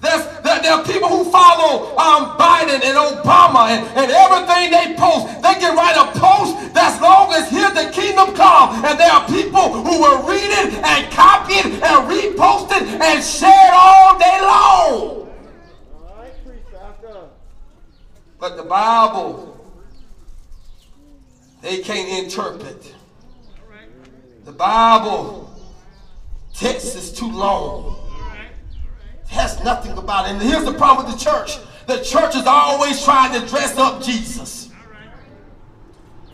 There's, 0.00 0.24
there, 0.40 0.62
there 0.62 0.72
are 0.72 0.84
people 0.84 1.08
who 1.10 1.30
follow 1.30 1.92
um, 1.98 2.38
Biden 2.40 2.80
and 2.80 2.96
Obama 2.96 3.68
and, 3.68 3.84
and 3.98 4.08
everything 4.10 4.70
they 4.72 4.96
post. 4.96 5.28
They 5.42 5.60
can 5.60 5.76
write 5.76 5.98
a 5.98 6.08
post 6.18 6.72
that's 6.72 7.02
long 7.02 7.34
as 7.34 7.50
here 7.50 7.68
the 7.70 7.90
kingdom 7.92 8.34
come. 8.34 8.82
And 8.82 8.98
there 8.98 9.10
are 9.10 9.26
people 9.28 9.68
who 9.68 10.00
will 10.00 10.22
read 10.26 10.50
it 10.64 10.72
and 10.80 11.12
copy 11.12 11.54
it 11.54 11.66
and 11.66 12.08
repost 12.08 12.72
it 12.80 12.88
and 12.88 13.22
share 13.22 13.50
it 13.50 13.74
all 13.74 14.18
day 14.18 14.40
long. 14.40 15.20
But 18.38 18.56
the 18.56 18.62
Bible, 18.62 19.60
they 21.60 21.82
can't 21.82 22.24
interpret. 22.24 22.94
The 24.50 24.56
Bible 24.56 25.48
text 26.52 26.96
is 26.96 27.12
too 27.12 27.30
long. 27.30 27.96
It 29.22 29.28
has 29.28 29.62
nothing 29.62 29.96
about 29.96 30.26
it. 30.26 30.32
And 30.32 30.42
here's 30.42 30.64
the 30.64 30.74
problem 30.74 31.06
with 31.06 31.16
the 31.16 31.24
church. 31.24 31.58
The 31.86 32.02
church 32.02 32.34
is 32.34 32.48
always 32.48 33.04
trying 33.04 33.40
to 33.40 33.46
dress 33.46 33.78
up 33.78 34.02
Jesus. 34.02 34.70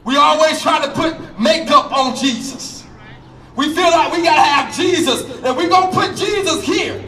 We 0.04 0.16
always 0.16 0.62
try 0.62 0.82
to 0.86 0.90
put 0.92 1.38
makeup 1.38 1.92
on 1.92 2.16
Jesus. 2.16 2.86
We 3.54 3.74
feel 3.74 3.90
like 3.90 4.10
we 4.12 4.22
gotta 4.22 4.40
have 4.40 4.74
Jesus, 4.74 5.22
and 5.44 5.54
we're 5.54 5.68
gonna 5.68 5.92
put 5.92 6.16
Jesus 6.16 6.64
here. 6.64 7.04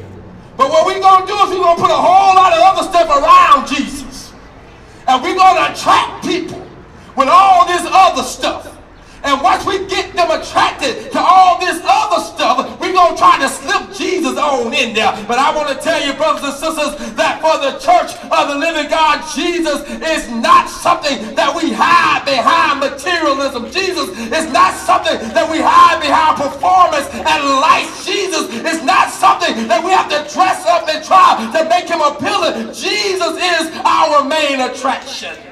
But 0.58 0.68
what 0.68 0.84
we're 0.84 1.00
gonna 1.00 1.26
do 1.26 1.32
is 1.32 1.48
we're 1.48 1.64
gonna 1.64 1.80
put 1.80 1.90
a 1.90 1.94
whole 1.94 2.34
lot 2.34 2.52
of 2.52 2.58
other 2.60 2.86
stuff 2.86 3.08
around 3.08 3.66
Jesus. 3.66 4.34
And 5.06 5.22
we're 5.22 5.36
gonna 5.36 5.72
attract 5.72 6.26
people 6.26 6.66
with 7.16 7.28
all 7.28 7.66
this 7.66 7.88
other 7.90 8.22
stuff. 8.22 8.77
And 9.24 9.42
once 9.42 9.66
we 9.66 9.86
get 9.86 10.14
them 10.14 10.30
attracted 10.30 11.10
to 11.12 11.20
all 11.20 11.58
this 11.58 11.82
other 11.84 12.22
stuff, 12.22 12.78
we're 12.80 12.92
going 12.92 13.14
to 13.14 13.18
try 13.18 13.38
to 13.38 13.48
slip 13.48 13.90
Jesus 13.96 14.38
on 14.38 14.72
in 14.74 14.94
there. 14.94 15.12
But 15.26 15.38
I 15.38 15.54
want 15.54 15.68
to 15.68 15.78
tell 15.82 15.98
you, 16.04 16.14
brothers 16.14 16.44
and 16.44 16.54
sisters, 16.54 16.94
that 17.16 17.42
for 17.42 17.58
the 17.58 17.78
church 17.82 18.14
of 18.30 18.48
the 18.48 18.54
living 18.54 18.88
God, 18.88 19.24
Jesus 19.34 19.82
is 19.90 20.30
not 20.30 20.70
something 20.70 21.34
that 21.34 21.50
we 21.54 21.72
hide 21.74 22.24
behind 22.24 22.80
materialism. 22.80 23.70
Jesus 23.70 24.14
is 24.30 24.46
not 24.52 24.74
something 24.74 25.18
that 25.34 25.50
we 25.50 25.58
hide 25.58 25.98
behind 25.98 26.38
performance 26.38 27.10
and 27.10 27.40
life. 27.58 27.90
Jesus 28.06 28.46
is 28.54 28.84
not 28.84 29.10
something 29.10 29.66
that 29.66 29.82
we 29.82 29.90
have 29.90 30.08
to 30.10 30.22
dress 30.32 30.64
up 30.66 30.88
and 30.88 31.04
try 31.04 31.34
to 31.52 31.68
make 31.68 31.90
him 31.90 32.00
appealing. 32.00 32.70
Jesus 32.72 33.34
is 33.34 33.66
our 33.82 34.24
main 34.24 34.60
attraction. 34.60 35.47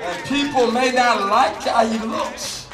And 0.00 0.24
people 0.26 0.70
may 0.70 0.92
not 0.92 1.28
like 1.28 1.62
how 1.62 1.86
he 1.86 1.98
looks. 1.98 2.68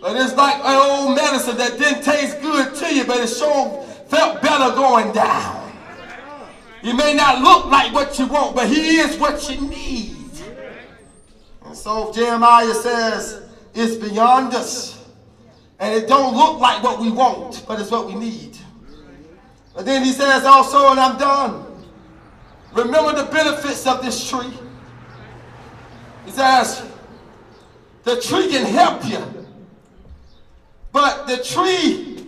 But 0.00 0.16
it's 0.16 0.34
like 0.34 0.56
an 0.56 0.76
old 0.76 1.16
medicine 1.16 1.56
that 1.56 1.78
didn't 1.78 2.02
taste 2.02 2.40
good 2.40 2.74
to 2.74 2.94
you, 2.94 3.04
but 3.04 3.18
it 3.18 3.28
sure 3.28 3.82
felt 4.08 4.42
better 4.42 4.74
going 4.74 5.12
down. 5.12 5.72
He 6.82 6.92
may 6.92 7.14
not 7.14 7.42
look 7.42 7.66
like 7.66 7.92
what 7.92 8.18
you 8.18 8.26
want, 8.26 8.54
but 8.54 8.68
he 8.68 8.98
is 8.98 9.18
what 9.18 9.50
you 9.50 9.60
need. 9.68 10.30
And 11.64 11.76
so 11.76 12.12
Jeremiah 12.12 12.74
says, 12.74 13.42
it's 13.74 13.96
beyond 13.96 14.54
us. 14.54 15.04
And 15.78 15.94
it 15.94 16.08
don't 16.08 16.34
look 16.36 16.60
like 16.60 16.82
what 16.82 17.00
we 17.00 17.10
want, 17.10 17.64
but 17.66 17.80
it's 17.80 17.90
what 17.90 18.06
we 18.06 18.14
need. 18.14 18.56
But 19.74 19.84
then 19.84 20.04
he 20.04 20.12
says 20.12 20.44
also, 20.44 20.90
and 20.90 21.00
I'm 21.00 21.18
done. 21.18 21.66
Remember 22.72 23.12
the 23.22 23.30
benefits 23.30 23.86
of 23.86 24.02
this 24.02 24.28
tree. 24.28 24.52
He 26.26 26.32
says, 26.32 26.84
the 28.02 28.20
tree 28.20 28.48
can 28.48 28.66
help 28.66 29.04
you, 29.08 29.24
but 30.92 31.26
the 31.26 31.38
tree 31.38 32.26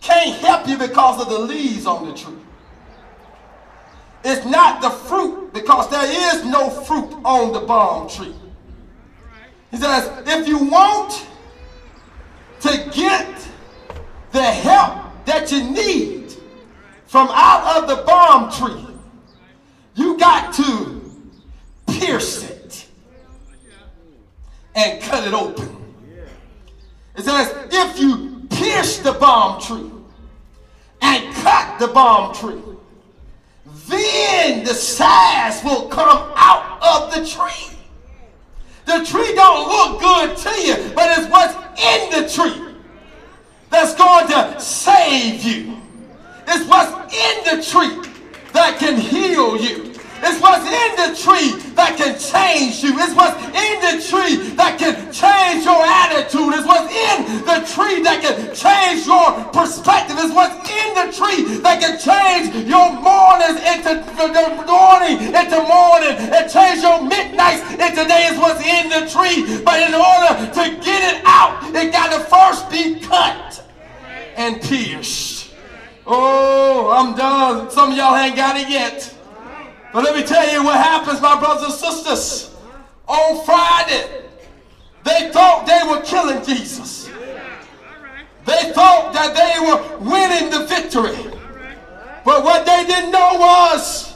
can't 0.00 0.36
help 0.40 0.68
you 0.68 0.76
because 0.76 1.22
of 1.22 1.28
the 1.28 1.38
leaves 1.38 1.86
on 1.86 2.08
the 2.08 2.14
tree. 2.14 2.34
It's 4.24 4.44
not 4.44 4.82
the 4.82 4.90
fruit 4.90 5.52
because 5.54 5.88
there 5.90 6.34
is 6.34 6.44
no 6.44 6.68
fruit 6.68 7.14
on 7.24 7.52
the 7.52 7.60
balm 7.60 8.08
tree. 8.08 8.34
He 9.70 9.76
says, 9.76 10.10
if 10.26 10.48
you 10.48 10.58
want 10.58 11.26
to 12.60 12.90
get 12.92 13.48
the 14.32 14.42
help 14.42 15.24
that 15.24 15.50
you 15.52 15.70
need 15.70 16.34
from 17.06 17.28
out 17.30 17.82
of 17.82 17.88
the 17.88 18.02
balm 18.02 18.50
tree, 18.50 18.86
you 19.94 20.18
got 20.18 20.52
to 20.54 21.00
pierce 21.86 22.42
it 22.42 22.49
and 24.80 25.02
cut 25.02 25.26
it 25.26 25.34
open. 25.34 25.76
It 27.16 27.22
says, 27.24 27.54
if 27.70 27.98
you 27.98 28.46
pierce 28.50 28.98
the 28.98 29.12
balm 29.12 29.60
tree 29.60 29.90
and 31.02 31.34
cut 31.36 31.78
the 31.78 31.88
balm 31.88 32.34
tree, 32.34 32.62
then 33.88 34.64
the 34.64 34.74
size 34.74 35.62
will 35.64 35.88
come 35.88 36.32
out 36.36 36.80
of 36.82 37.14
the 37.14 37.28
tree. 37.28 37.76
The 38.86 39.04
tree 39.04 39.34
don't 39.34 39.68
look 39.68 40.00
good 40.00 40.36
to 40.36 40.60
you, 40.62 40.92
but 40.94 41.18
it's 41.18 41.30
what's 41.30 41.54
in 41.80 42.22
the 42.22 42.28
tree 42.28 42.74
that's 43.68 43.94
going 43.94 44.28
to 44.28 44.60
save 44.60 45.42
you. 45.44 45.76
It's 46.48 46.66
what's 46.68 47.14
in 47.14 47.56
the 47.56 47.62
tree 47.62 48.12
that 48.52 48.78
can 48.78 48.98
heal 48.98 49.56
you. 49.60 49.89
It's 50.22 50.40
what's 50.40 50.68
in 50.68 50.90
the 51.00 51.10
tree 51.16 51.56
that 51.74 51.96
can 51.96 52.18
change 52.20 52.84
you. 52.84 52.92
It's 53.00 53.16
what's 53.16 53.36
in 53.40 53.76
the 53.80 53.96
tree 54.04 54.52
that 54.60 54.76
can 54.76 54.94
change 55.08 55.64
your 55.64 55.80
attitude. 55.80 56.52
It's 56.60 56.68
what's 56.68 56.92
in 56.92 57.40
the 57.48 57.58
tree 57.64 58.04
that 58.04 58.20
can 58.20 58.52
change 58.52 59.08
your 59.08 59.32
perspective. 59.52 60.20
It's 60.20 60.34
what's 60.34 60.56
in 60.68 60.88
the 60.92 61.08
tree 61.08 61.60
that 61.64 61.80
can 61.80 61.96
change 61.96 62.52
your 62.68 62.92
mornings 63.00 63.60
into 63.64 64.00
the 64.04 64.44
morning 64.68 65.32
into 65.32 65.58
morning 65.64 66.16
and 66.20 66.44
change 66.50 66.82
your 66.82 67.00
midnights 67.00 67.64
into 67.72 68.04
days. 68.04 68.36
What's 68.36 68.60
in 68.60 68.92
the 68.92 69.08
tree. 69.08 69.64
But 69.64 69.80
in 69.80 69.94
order 69.96 70.36
to 70.52 70.64
get 70.84 71.00
it 71.16 71.22
out, 71.24 71.64
it 71.74 71.92
got 71.92 72.12
to 72.12 72.20
first 72.28 72.70
be 72.70 73.00
cut 73.00 73.64
and 74.36 74.60
pierced. 74.60 75.50
Oh, 76.06 76.90
I'm 76.90 77.16
done. 77.16 77.70
Some 77.70 77.92
of 77.92 77.96
y'all 77.96 78.16
ain't 78.16 78.36
got 78.36 78.56
it 78.56 78.68
yet. 78.68 79.14
But 79.92 80.04
let 80.04 80.14
me 80.14 80.22
tell 80.22 80.48
you 80.52 80.64
what 80.64 80.76
happens, 80.76 81.20
my 81.20 81.38
brothers 81.38 81.64
and 81.64 81.72
sisters. 81.72 82.54
On 83.08 83.44
Friday, 83.44 84.24
they 85.04 85.30
thought 85.32 85.66
they 85.66 85.82
were 85.88 86.02
killing 86.02 86.44
Jesus. 86.44 87.06
They 88.46 88.72
thought 88.72 89.12
that 89.12 89.34
they 89.34 89.58
were 89.66 90.10
winning 90.10 90.50
the 90.50 90.64
victory. 90.66 91.16
But 92.24 92.44
what 92.44 92.64
they 92.66 92.84
didn't 92.86 93.10
know 93.10 93.34
was 93.34 94.14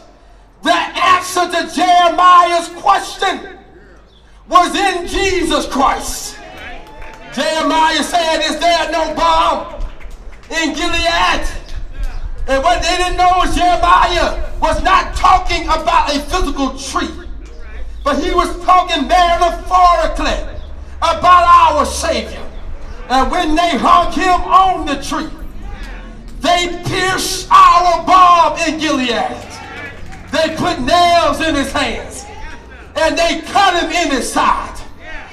the 0.63 0.73
answer 0.73 1.47
to 1.51 1.75
Jeremiah's 1.75 2.69
question 2.81 3.59
was 4.49 4.75
in 4.75 5.07
Jesus 5.07 5.67
Christ. 5.67 6.39
Jeremiah 7.35 8.03
said, 8.03 8.41
Is 8.41 8.61
there 8.61 8.91
no 8.93 9.15
balm 9.15 9.83
in 10.51 10.75
Gilead? 10.75 11.64
And 12.47 12.63
what 12.63 12.83
they 12.83 12.97
didn't 12.97 13.17
know 13.17 13.33
was 13.39 13.57
Jeremiah 13.57 14.53
was 14.61 14.83
not 14.83 15.15
talking 15.17 15.65
about 15.65 16.15
a 16.15 16.21
physical 16.21 16.77
tree, 16.79 17.27
but 18.03 18.23
he 18.23 18.35
was 18.35 18.63
talking 18.65 19.09
metaphorically 19.09 20.55
about 20.99 21.47
our 21.49 21.87
Savior. 21.87 22.45
And 23.09 23.31
when 23.31 23.55
they 23.55 23.77
hung 23.79 24.13
him 24.13 24.41
on 24.43 24.87
the 24.87 25.03
tree, 25.03 25.31
they 26.41 26.83
pierced 26.85 27.49
our 27.51 28.05
balm 28.05 28.59
in 28.69 28.79
Gilead. 28.79 29.37
They 30.31 30.55
put 30.57 30.81
nails 30.81 31.41
in 31.41 31.55
his 31.55 31.73
hands 31.73 32.25
and 32.97 33.17
they 33.17 33.41
cut 33.43 33.83
him 33.83 33.91
in 33.91 34.11
his 34.11 34.31
side. 34.31 34.79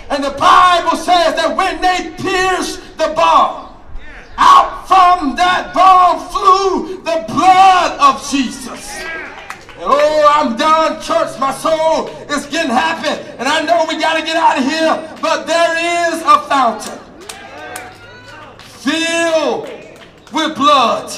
And 0.09 0.23
the 0.23 0.31
Bible 0.31 0.97
says 0.97 1.35
that 1.35 1.55
when 1.55 1.81
they 1.81 2.13
pierced 2.21 2.97
the 2.97 3.13
balm, 3.15 3.69
out 4.37 4.80
the 7.03 7.25
blood 7.27 7.99
of 7.99 8.29
Jesus. 8.29 9.03
Oh, 9.83 10.31
I'm 10.35 10.55
done, 10.57 11.01
church. 11.01 11.39
My 11.39 11.51
soul 11.51 12.07
is 12.29 12.45
getting 12.45 12.71
happy. 12.71 13.19
And 13.39 13.47
I 13.47 13.63
know 13.63 13.85
we 13.87 13.99
got 13.99 14.17
to 14.17 14.23
get 14.23 14.35
out 14.35 14.59
of 14.59 14.63
here. 14.63 15.17
But 15.21 15.47
there 15.47 16.11
is 16.11 16.21
a 16.21 16.39
fountain 16.47 16.99
filled 18.59 19.69
with 20.31 20.55
blood 20.55 21.11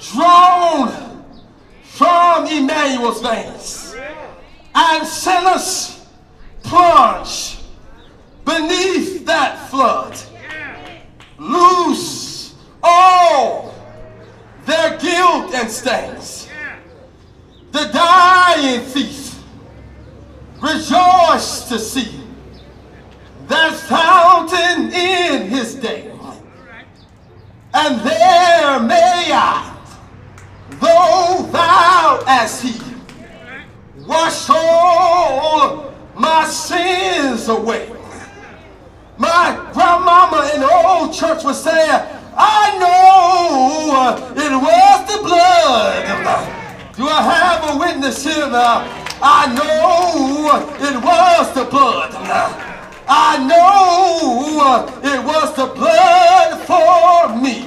drawn 0.00 1.24
from 1.82 2.46
Emmanuel's 2.46 3.22
veins. 3.22 3.96
And 4.74 5.06
sinners 5.06 6.06
plunge 6.62 7.58
beneath 8.44 9.26
that 9.26 9.68
flood. 9.70 10.18
Lose 11.38 12.54
all 12.82 13.74
their 14.68 14.98
guilt 14.98 15.54
and 15.54 15.70
stains 15.70 16.46
the 17.72 17.84
dying 17.92 18.80
thief 18.80 19.42
rejoiced 20.60 21.68
to 21.68 21.78
see 21.78 22.20
that 23.46 23.74
fountain 23.74 24.92
in 24.92 25.48
his 25.48 25.74
day. 25.74 26.12
And 27.72 28.00
there 28.00 28.80
may 28.80 29.30
I, 29.32 29.74
though 30.80 31.46
thou 31.50 32.24
as 32.26 32.60
he, 32.60 32.80
wash 34.06 34.50
all 34.50 35.94
my 36.14 36.44
sins 36.44 37.48
away. 37.48 37.90
My 39.16 39.70
grandmama 39.72 40.50
in 40.54 40.60
the 40.60 40.72
old 40.86 41.14
church 41.14 41.44
was 41.44 41.62
saying, 41.62 42.17
I 42.38 42.78
know 42.78 44.16
it 44.36 44.52
was 44.54 44.98
the 45.12 45.22
blood 45.22 46.68
do 46.98 47.06
I 47.06 47.22
have 47.22 47.76
a 47.76 47.78
witness 47.78 48.24
here? 48.24 48.42
I 48.42 49.46
know 49.54 50.50
it 50.84 50.96
was 51.00 51.54
the 51.54 51.64
blood. 51.70 52.10
I 53.08 53.38
know 53.46 54.84
it 55.04 55.24
was 55.24 55.54
the 55.54 55.66
blood 55.78 56.58
for 56.66 57.36
me. 57.38 57.62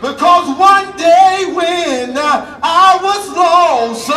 Because 0.00 0.58
one 0.58 0.96
day 0.96 1.52
when 1.52 2.16
I 2.16 2.98
was 3.02 3.28
lost, 3.36 4.08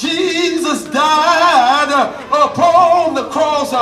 Jesus 0.00 0.84
died 0.84 1.92
upon 2.32 3.14
the 3.14 3.28
cross. 3.28 3.74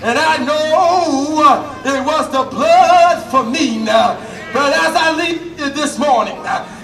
And 0.00 0.16
I 0.16 0.36
know 0.38 1.68
it 1.84 2.04
was 2.06 2.30
the 2.30 2.44
blood 2.44 3.30
for 3.30 3.44
me 3.44 3.82
now. 3.82 4.14
But 4.52 4.72
as 4.72 4.94
I 4.94 5.12
leave 5.16 5.58
you 5.58 5.70
this 5.70 5.98
morning, 5.98 6.38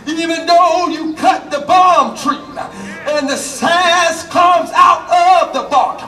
even 0.06 0.46
though 0.46 0.88
you 0.88 1.14
cut 1.14 1.50
the 1.50 1.60
balm 1.60 2.16
tree 2.16 2.36
and 3.06 3.28
the 3.28 3.36
sass 3.36 4.26
comes 4.28 4.70
out 4.74 5.06
of 5.46 5.54
the 5.54 5.68
bark, 5.70 6.00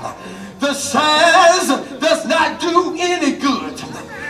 the 0.59 0.75
sass 0.75 1.69
does 2.01 2.27
not 2.27 2.61
do 2.61 2.97
any 2.99 3.37
good 3.37 3.81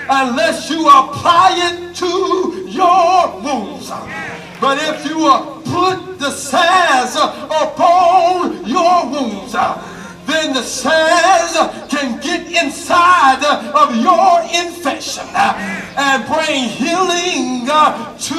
unless 0.08 0.70
you 0.70 0.86
apply 0.86 1.54
it 1.56 1.96
to 1.96 2.68
your 2.68 3.40
wounds. 3.40 3.90
But 4.60 4.78
if 4.82 5.04
you 5.06 5.16
put 5.64 6.18
the 6.18 6.30
sass 6.30 7.16
upon 7.16 8.66
your 8.66 9.10
wounds, 9.10 9.54
then 10.26 10.52
the 10.52 10.62
cells 10.62 11.54
can 11.88 12.20
get 12.20 12.46
inside 12.62 13.42
of 13.74 13.94
your 13.96 14.42
infection 14.52 15.26
and 15.34 16.26
bring 16.26 16.68
healing 16.68 17.66
uh, 17.70 18.16
to 18.18 18.34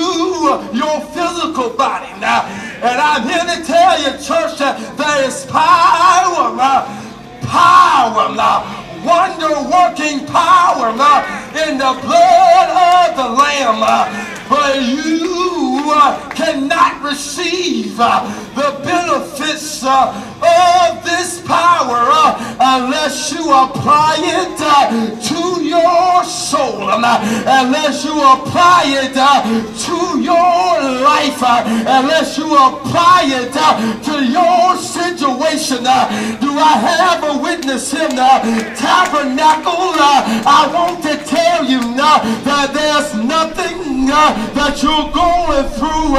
your 0.75 1.01
physical 1.15 1.69
body. 1.71 2.11
And 2.17 3.01
I'm 3.01 3.23
here 3.23 3.55
to 3.55 3.63
tell 3.65 3.99
you, 4.01 4.11
church, 4.19 4.59
there 4.59 5.25
is 5.25 5.45
power, 5.45 6.55
uh, 6.59 6.85
power, 7.41 8.35
uh, 8.37 8.86
wonder 9.07 9.55
working 9.71 10.27
power 10.27 10.91
in 11.63 11.77
the 11.77 11.93
blood 12.03 12.69
of 12.91 13.15
the 13.15 13.29
Lamb. 13.39 13.79
Uh, 13.81 14.03
but 14.49 14.81
you 14.83 15.81
uh, 15.87 16.29
cannot 16.29 17.01
receive 17.01 17.97
uh, 17.99 18.27
the 18.53 18.83
benefits 18.83 19.83
of 19.83 21.03
this 21.03 21.41
power 21.47 22.03
unless 22.59 23.31
you 23.31 23.43
apply 23.45 24.17
it 24.19 24.57
your 26.17 26.25
soul, 26.25 26.89
um, 26.89 27.03
uh, 27.05 27.21
unless 27.61 28.03
you 28.03 28.13
apply 28.13 28.83
it 28.87 29.13
uh, 29.15 29.43
to 29.85 30.19
your 30.19 30.73
life, 31.05 31.37
uh, 31.43 31.61
unless 32.01 32.37
you 32.37 32.45
apply 32.45 33.21
it 33.25 33.53
to 34.03 34.25
your 34.25 34.75
situation. 34.77 35.83
Do 36.41 36.51
I 36.57 36.73
have 36.89 37.23
a 37.23 37.37
witness 37.37 37.93
in 37.93 38.09
the 38.15 38.33
tabernacle? 38.73 39.93
I 40.49 40.69
want 40.73 41.03
to 41.03 41.17
tell 41.23 41.65
you 41.65 41.81
that 41.95 42.73
there's 42.73 43.13
nothing 43.23 44.07
that 44.07 44.81
you're 44.81 45.11
going 45.13 45.67
through 45.77 46.17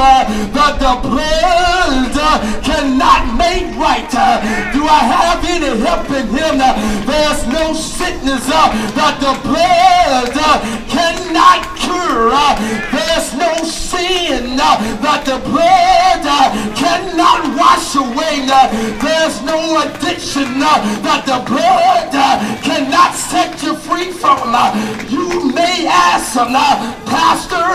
that 0.55 0.79
the 0.79 0.93
blood 1.07 2.63
cannot 2.63 3.35
make 3.35 3.67
right. 3.75 4.07
Do 4.71 4.81
I 4.87 5.01
have 5.15 5.43
any 5.43 5.75
help 5.83 6.09
in 6.11 6.27
him? 6.27 6.57
There's 7.05 7.47
no 7.47 7.73
sickness 7.73 8.47
that 8.47 9.17
the 9.19 9.33
blood 9.47 9.88
cannot 10.87 11.61
cure. 11.77 12.31
There's 12.91 13.33
no 13.33 13.53
sin 13.63 14.55
that 14.57 15.21
the 15.25 15.37
blood 15.49 16.25
cannot 16.75 17.41
wash 17.57 17.95
away. 17.95 18.45
There's 19.01 19.41
no 19.43 19.81
addiction 19.81 20.59
that 20.59 21.23
the 21.25 21.39
blood 21.49 22.11
cannot 22.63 23.15
set 23.15 23.61
you 23.63 23.75
free 23.75 24.11
from. 24.11 24.53
You 25.09 25.51
may 25.53 25.87
ask, 25.87 26.35
Pastor, 26.35 27.69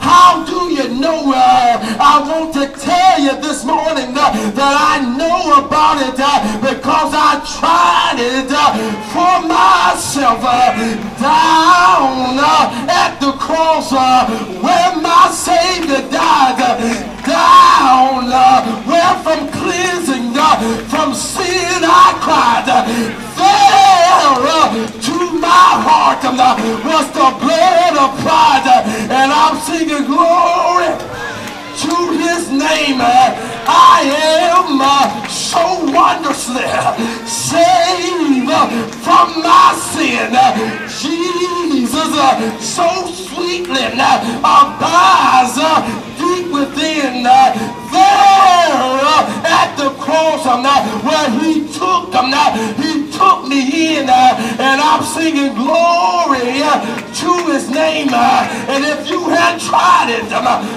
how 0.00 0.44
do 0.46 0.72
you 0.74 0.88
know? 1.00 1.32
Uh, 1.34 1.78
I 1.98 2.22
want 2.28 2.54
to 2.54 2.66
tell 2.78 3.20
you 3.20 3.34
this 3.40 3.64
morning 3.64 4.14
uh, 4.16 4.30
that 4.54 4.74
I 4.74 5.00
know 5.16 5.64
about 5.64 5.98
it 6.02 6.18
uh, 6.18 6.38
because 6.60 7.12
I 7.14 7.40
tried 7.42 8.18
it 8.18 8.50
uh, 8.52 8.74
for 9.12 9.46
myself 9.48 10.40
uh, 10.42 10.76
down 11.32 12.36
uh, 12.38 13.00
at 13.02 13.12
the 13.20 13.32
cross 13.44 13.92
uh, 13.92 14.28
where 14.64 14.92
my 15.00 15.24
Savior 15.30 16.02
died. 16.10 16.60
Uh, 16.60 17.12
down 17.22 18.26
uh, 18.26 18.66
where 18.88 19.14
from 19.24 19.40
cleansing 19.58 20.34
from 20.92 21.14
sin 21.14 21.80
I 21.84 22.08
cried. 22.24 22.66
There 23.38 23.62
to 25.06 25.16
my 25.38 25.68
heart 25.86 26.22
was 26.88 27.06
the 27.18 27.28
blood 27.42 27.94
applied. 28.06 28.66
And 29.18 29.28
I'm 29.32 29.56
singing 29.68 30.04
glory 30.10 30.90
to 31.92 32.00
his 32.24 32.50
name. 32.50 33.00
I 33.00 34.00
am 34.56 34.80
uh, 34.80 35.28
so 35.28 35.64
wondrously 35.92 36.68
saved 37.28 38.48
from 39.04 39.26
my 39.44 39.68
sin. 39.92 40.32
Jesus 41.00 42.10
uh, 42.16 42.58
so 42.58 42.88
sweetly 43.12 43.84
uh, 43.92 44.18
abides 44.56 45.58
deep 46.22 46.46
within 46.52 47.22
there. 47.26 47.52
At 49.44 49.74
the 49.76 49.90
cross 49.98 50.46
where 50.46 51.28
he 51.40 51.66
took 51.72 52.12
he 52.82 53.10
took 53.10 53.48
me 53.48 53.98
in 53.98 54.08
uh, 54.08 54.56
and 54.58 54.80
I'm 54.80 55.02
singing 55.02 55.54
glory 55.54 56.62
uh, 56.62 56.78
to 57.20 57.52
his 57.52 57.68
name 57.70 58.08
uh, 58.12 58.46
and 58.68 58.84
if 58.84 59.08
you 59.10 59.28
had 59.28 59.60
tried 59.60 60.10
it 60.10 60.30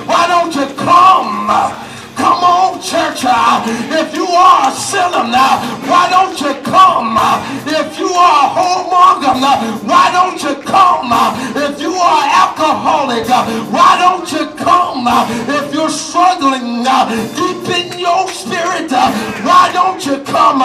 why 0.07 0.27
don't 0.27 0.53
you 0.55 0.67
come 0.75 1.94
Come 2.15 2.43
on, 2.43 2.81
church. 2.81 3.23
Uh, 3.25 3.63
if 3.99 4.15
you 4.15 4.25
are 4.27 4.69
a 4.69 4.71
sinner 4.71 5.27
now, 5.27 5.59
why 5.87 6.09
don't 6.09 6.39
you 6.39 6.53
come? 6.63 7.15
Uh, 7.17 7.43
if 7.65 7.99
you 7.99 8.09
are 8.09 8.45
a 8.45 8.53
whoremonger, 8.55 9.35
why 9.83 10.11
don't 10.11 10.41
you 10.41 10.55
come? 10.63 11.11
Uh, 11.11 11.35
if 11.55 11.81
you 11.81 11.93
are 11.93 12.25
alcoholic, 12.43 13.27
why 13.71 13.97
don't 13.99 14.31
you 14.31 14.47
come? 14.55 15.05
If 15.49 15.73
you're 15.73 15.89
struggling 15.89 16.83
deep 16.83 17.67
in 17.69 17.99
your 17.99 18.27
spirit, 18.29 18.91
why 18.91 19.69
don't 19.73 20.05
you 20.05 20.17
come? 20.23 20.61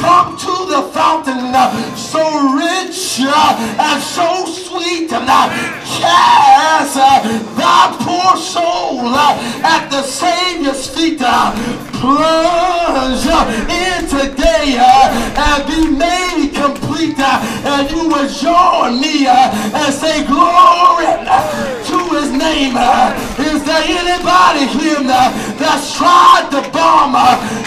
Come 0.00 0.36
to 0.38 0.54
the 0.72 0.82
fountain 0.92 1.52
so 1.96 2.22
rich 2.56 3.20
and 3.20 4.02
so 4.02 4.46
sweet. 4.46 5.12
and 5.12 5.26
Cast 5.26 6.94
thy 6.94 7.96
poor 8.00 8.36
soul 8.36 9.14
at 9.14 9.88
the 9.90 10.02
Savior's 10.02 10.79
plunge 12.00 13.26
in 13.68 14.00
today 14.08 14.80
uh, 14.80 15.12
and 15.36 15.60
be 15.68 15.80
made 15.92 16.50
complete. 16.54 17.16
Uh, 17.18 17.36
and 17.68 17.90
you 17.90 18.08
will 18.08 18.28
join 18.28 19.00
me 19.00 19.26
uh, 19.26 19.52
and 19.76 19.92
say 19.92 20.24
glory 20.24 21.12
to 21.84 21.98
his 22.16 22.32
name. 22.32 22.76
Is 23.36 23.60
there 23.64 23.84
anybody 23.84 24.64
here 24.80 25.04
that's 25.60 25.96
tried 25.96 26.48
the 26.50 26.64
balm? 26.72 27.14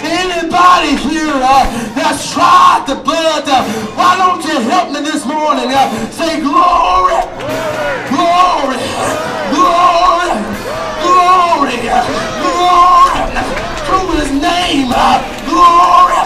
Anybody 0.02 0.98
here 0.98 1.38
that's 1.94 2.34
tried 2.34 2.86
the 2.88 2.96
blood? 2.96 3.46
Why 3.94 4.18
don't 4.18 4.44
you 4.44 4.60
help 4.70 4.92
me 4.92 5.02
this 5.02 5.26
morning? 5.26 5.70
Say 6.10 6.42
glory, 6.42 7.22
glory, 8.10 8.82
glory, 9.54 10.34
glory, 10.34 10.34
glory 11.02 11.78
to 11.78 12.23
name. 14.44 14.92
Glory 15.48 16.20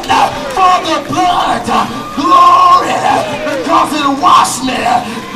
for 0.57 0.75
the 0.81 0.97
blood. 1.05 1.61
Glory 2.17 2.97
because 3.45 3.91
it 3.93 4.09
washed 4.17 4.65
me. 4.65 4.81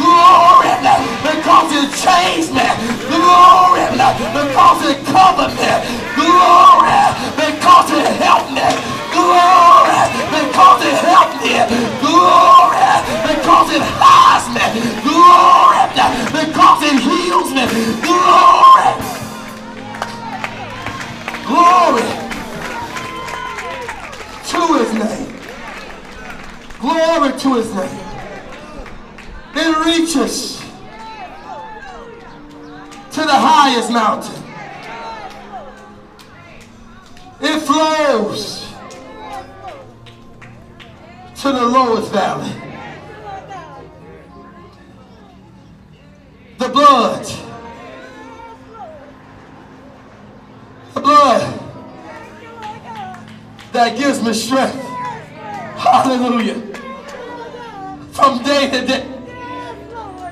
Glory 0.02 0.74
because 1.22 1.70
it 1.78 1.90
changed 1.94 2.50
me. 2.58 2.66
Glory 3.06 3.86
because 3.94 4.82
it 4.90 4.98
covered 5.14 5.54
me. 5.62 5.72
Glory 6.18 7.02
because 7.38 7.90
it 7.94 8.10
helped 8.18 8.50
me. 8.50 8.66
Glory 9.14 10.02
because 10.34 10.82
it 10.90 10.98
helped 11.06 11.38
me. 11.46 11.54
Glory 12.02 12.90
because 13.30 13.70
it 13.78 13.84
hides 14.02 14.48
me. 14.58 14.66
Glory 15.06 15.86
because 16.34 16.82
it 16.90 16.98
heals 17.06 17.50
me. 17.54 17.66
Glory. 18.02 18.90
Glory 21.46 22.31
to 24.52 24.74
his 24.74 24.94
name. 24.94 25.34
Glory 26.82 27.32
to 27.40 27.56
his 27.56 27.74
name. 27.74 28.00
It 29.56 29.86
reaches 29.86 30.60
to 33.12 33.22
the 33.22 33.38
highest 33.50 33.92
mountain. 33.92 34.44
It 37.40 37.60
flows 37.62 38.68
to 41.42 41.52
the 41.52 41.66
lowest 41.66 42.12
valley. 42.12 42.71
That 53.74 53.98
gives 53.98 54.22
me 54.22 54.34
strength. 54.34 54.76
Hallelujah. 55.78 56.56
From 58.12 58.44
day 58.44 58.70
to 58.70 58.86
day. 58.86 59.08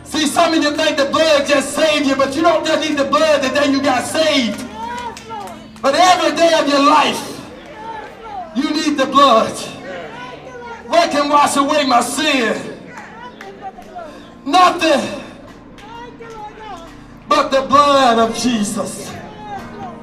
See, 0.04 0.28
some 0.28 0.54
of 0.54 0.64
you 0.64 0.76
think 0.76 0.98
the 0.98 1.06
blood 1.06 1.48
just 1.48 1.74
saved 1.74 2.06
you, 2.06 2.16
but 2.16 2.36
you 2.36 2.42
don't 2.42 2.66
just 2.66 2.88
need 2.88 2.98
the 2.98 3.06
blood 3.06 3.42
the 3.42 3.50
day 3.50 3.72
you 3.72 3.82
got 3.82 4.04
saved. 4.06 4.60
But 5.82 5.96
every 5.96 6.36
day 6.36 6.52
of 6.60 6.68
your 6.68 6.84
life, 6.84 7.42
you 8.56 8.70
need 8.72 8.98
the 8.98 9.06
blood. 9.06 9.56
What 10.88 11.12
can 11.12 11.30
wash 11.30 11.56
away 11.56 11.86
my 11.86 12.02
sin? 12.02 12.78
Nothing 14.46 15.24
but 17.28 17.50
the 17.50 17.62
blood 17.62 18.18
of 18.18 18.36
Jesus. 18.36 19.10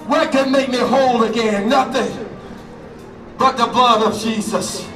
What 0.06 0.30
can 0.30 0.52
make 0.52 0.68
me 0.68 0.78
whole 0.78 1.24
again? 1.24 1.68
Nothing 1.68 2.25
but 3.38 3.56
the 3.56 3.66
blood 3.66 4.02
of 4.02 4.20
Jesus. 4.20 4.86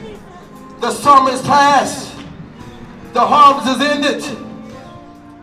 The 0.81 0.91
summer 0.91 1.31
is 1.31 1.43
past. 1.43 2.17
The 3.13 3.21
harvest 3.21 3.77
is 3.77 3.87
ended. 3.87 4.39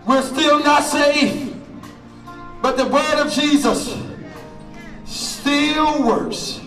We're 0.08 0.22
still 0.22 0.60
not 0.60 0.84
safe. 0.84 1.54
But 2.62 2.78
the 2.78 2.86
blood 2.86 3.26
of 3.26 3.32
Jesus 3.32 3.96
still 5.06 6.04
works. 6.04 6.62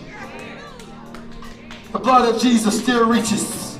The 1.91 1.99
blood 1.99 2.33
of 2.33 2.41
Jesus 2.41 2.81
still 2.81 3.07
reaches. 3.09 3.77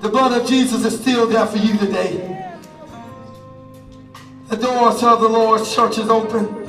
The 0.00 0.08
blood 0.08 0.32
of 0.38 0.48
Jesus 0.48 0.84
is 0.84 1.00
still 1.00 1.28
there 1.28 1.46
for 1.46 1.58
you 1.58 1.78
today. 1.78 2.30
The 4.48 4.56
doors 4.56 5.02
of 5.02 5.20
the 5.20 5.28
Lord's 5.28 5.74
church 5.74 5.98
is 5.98 6.08
open. 6.08 6.63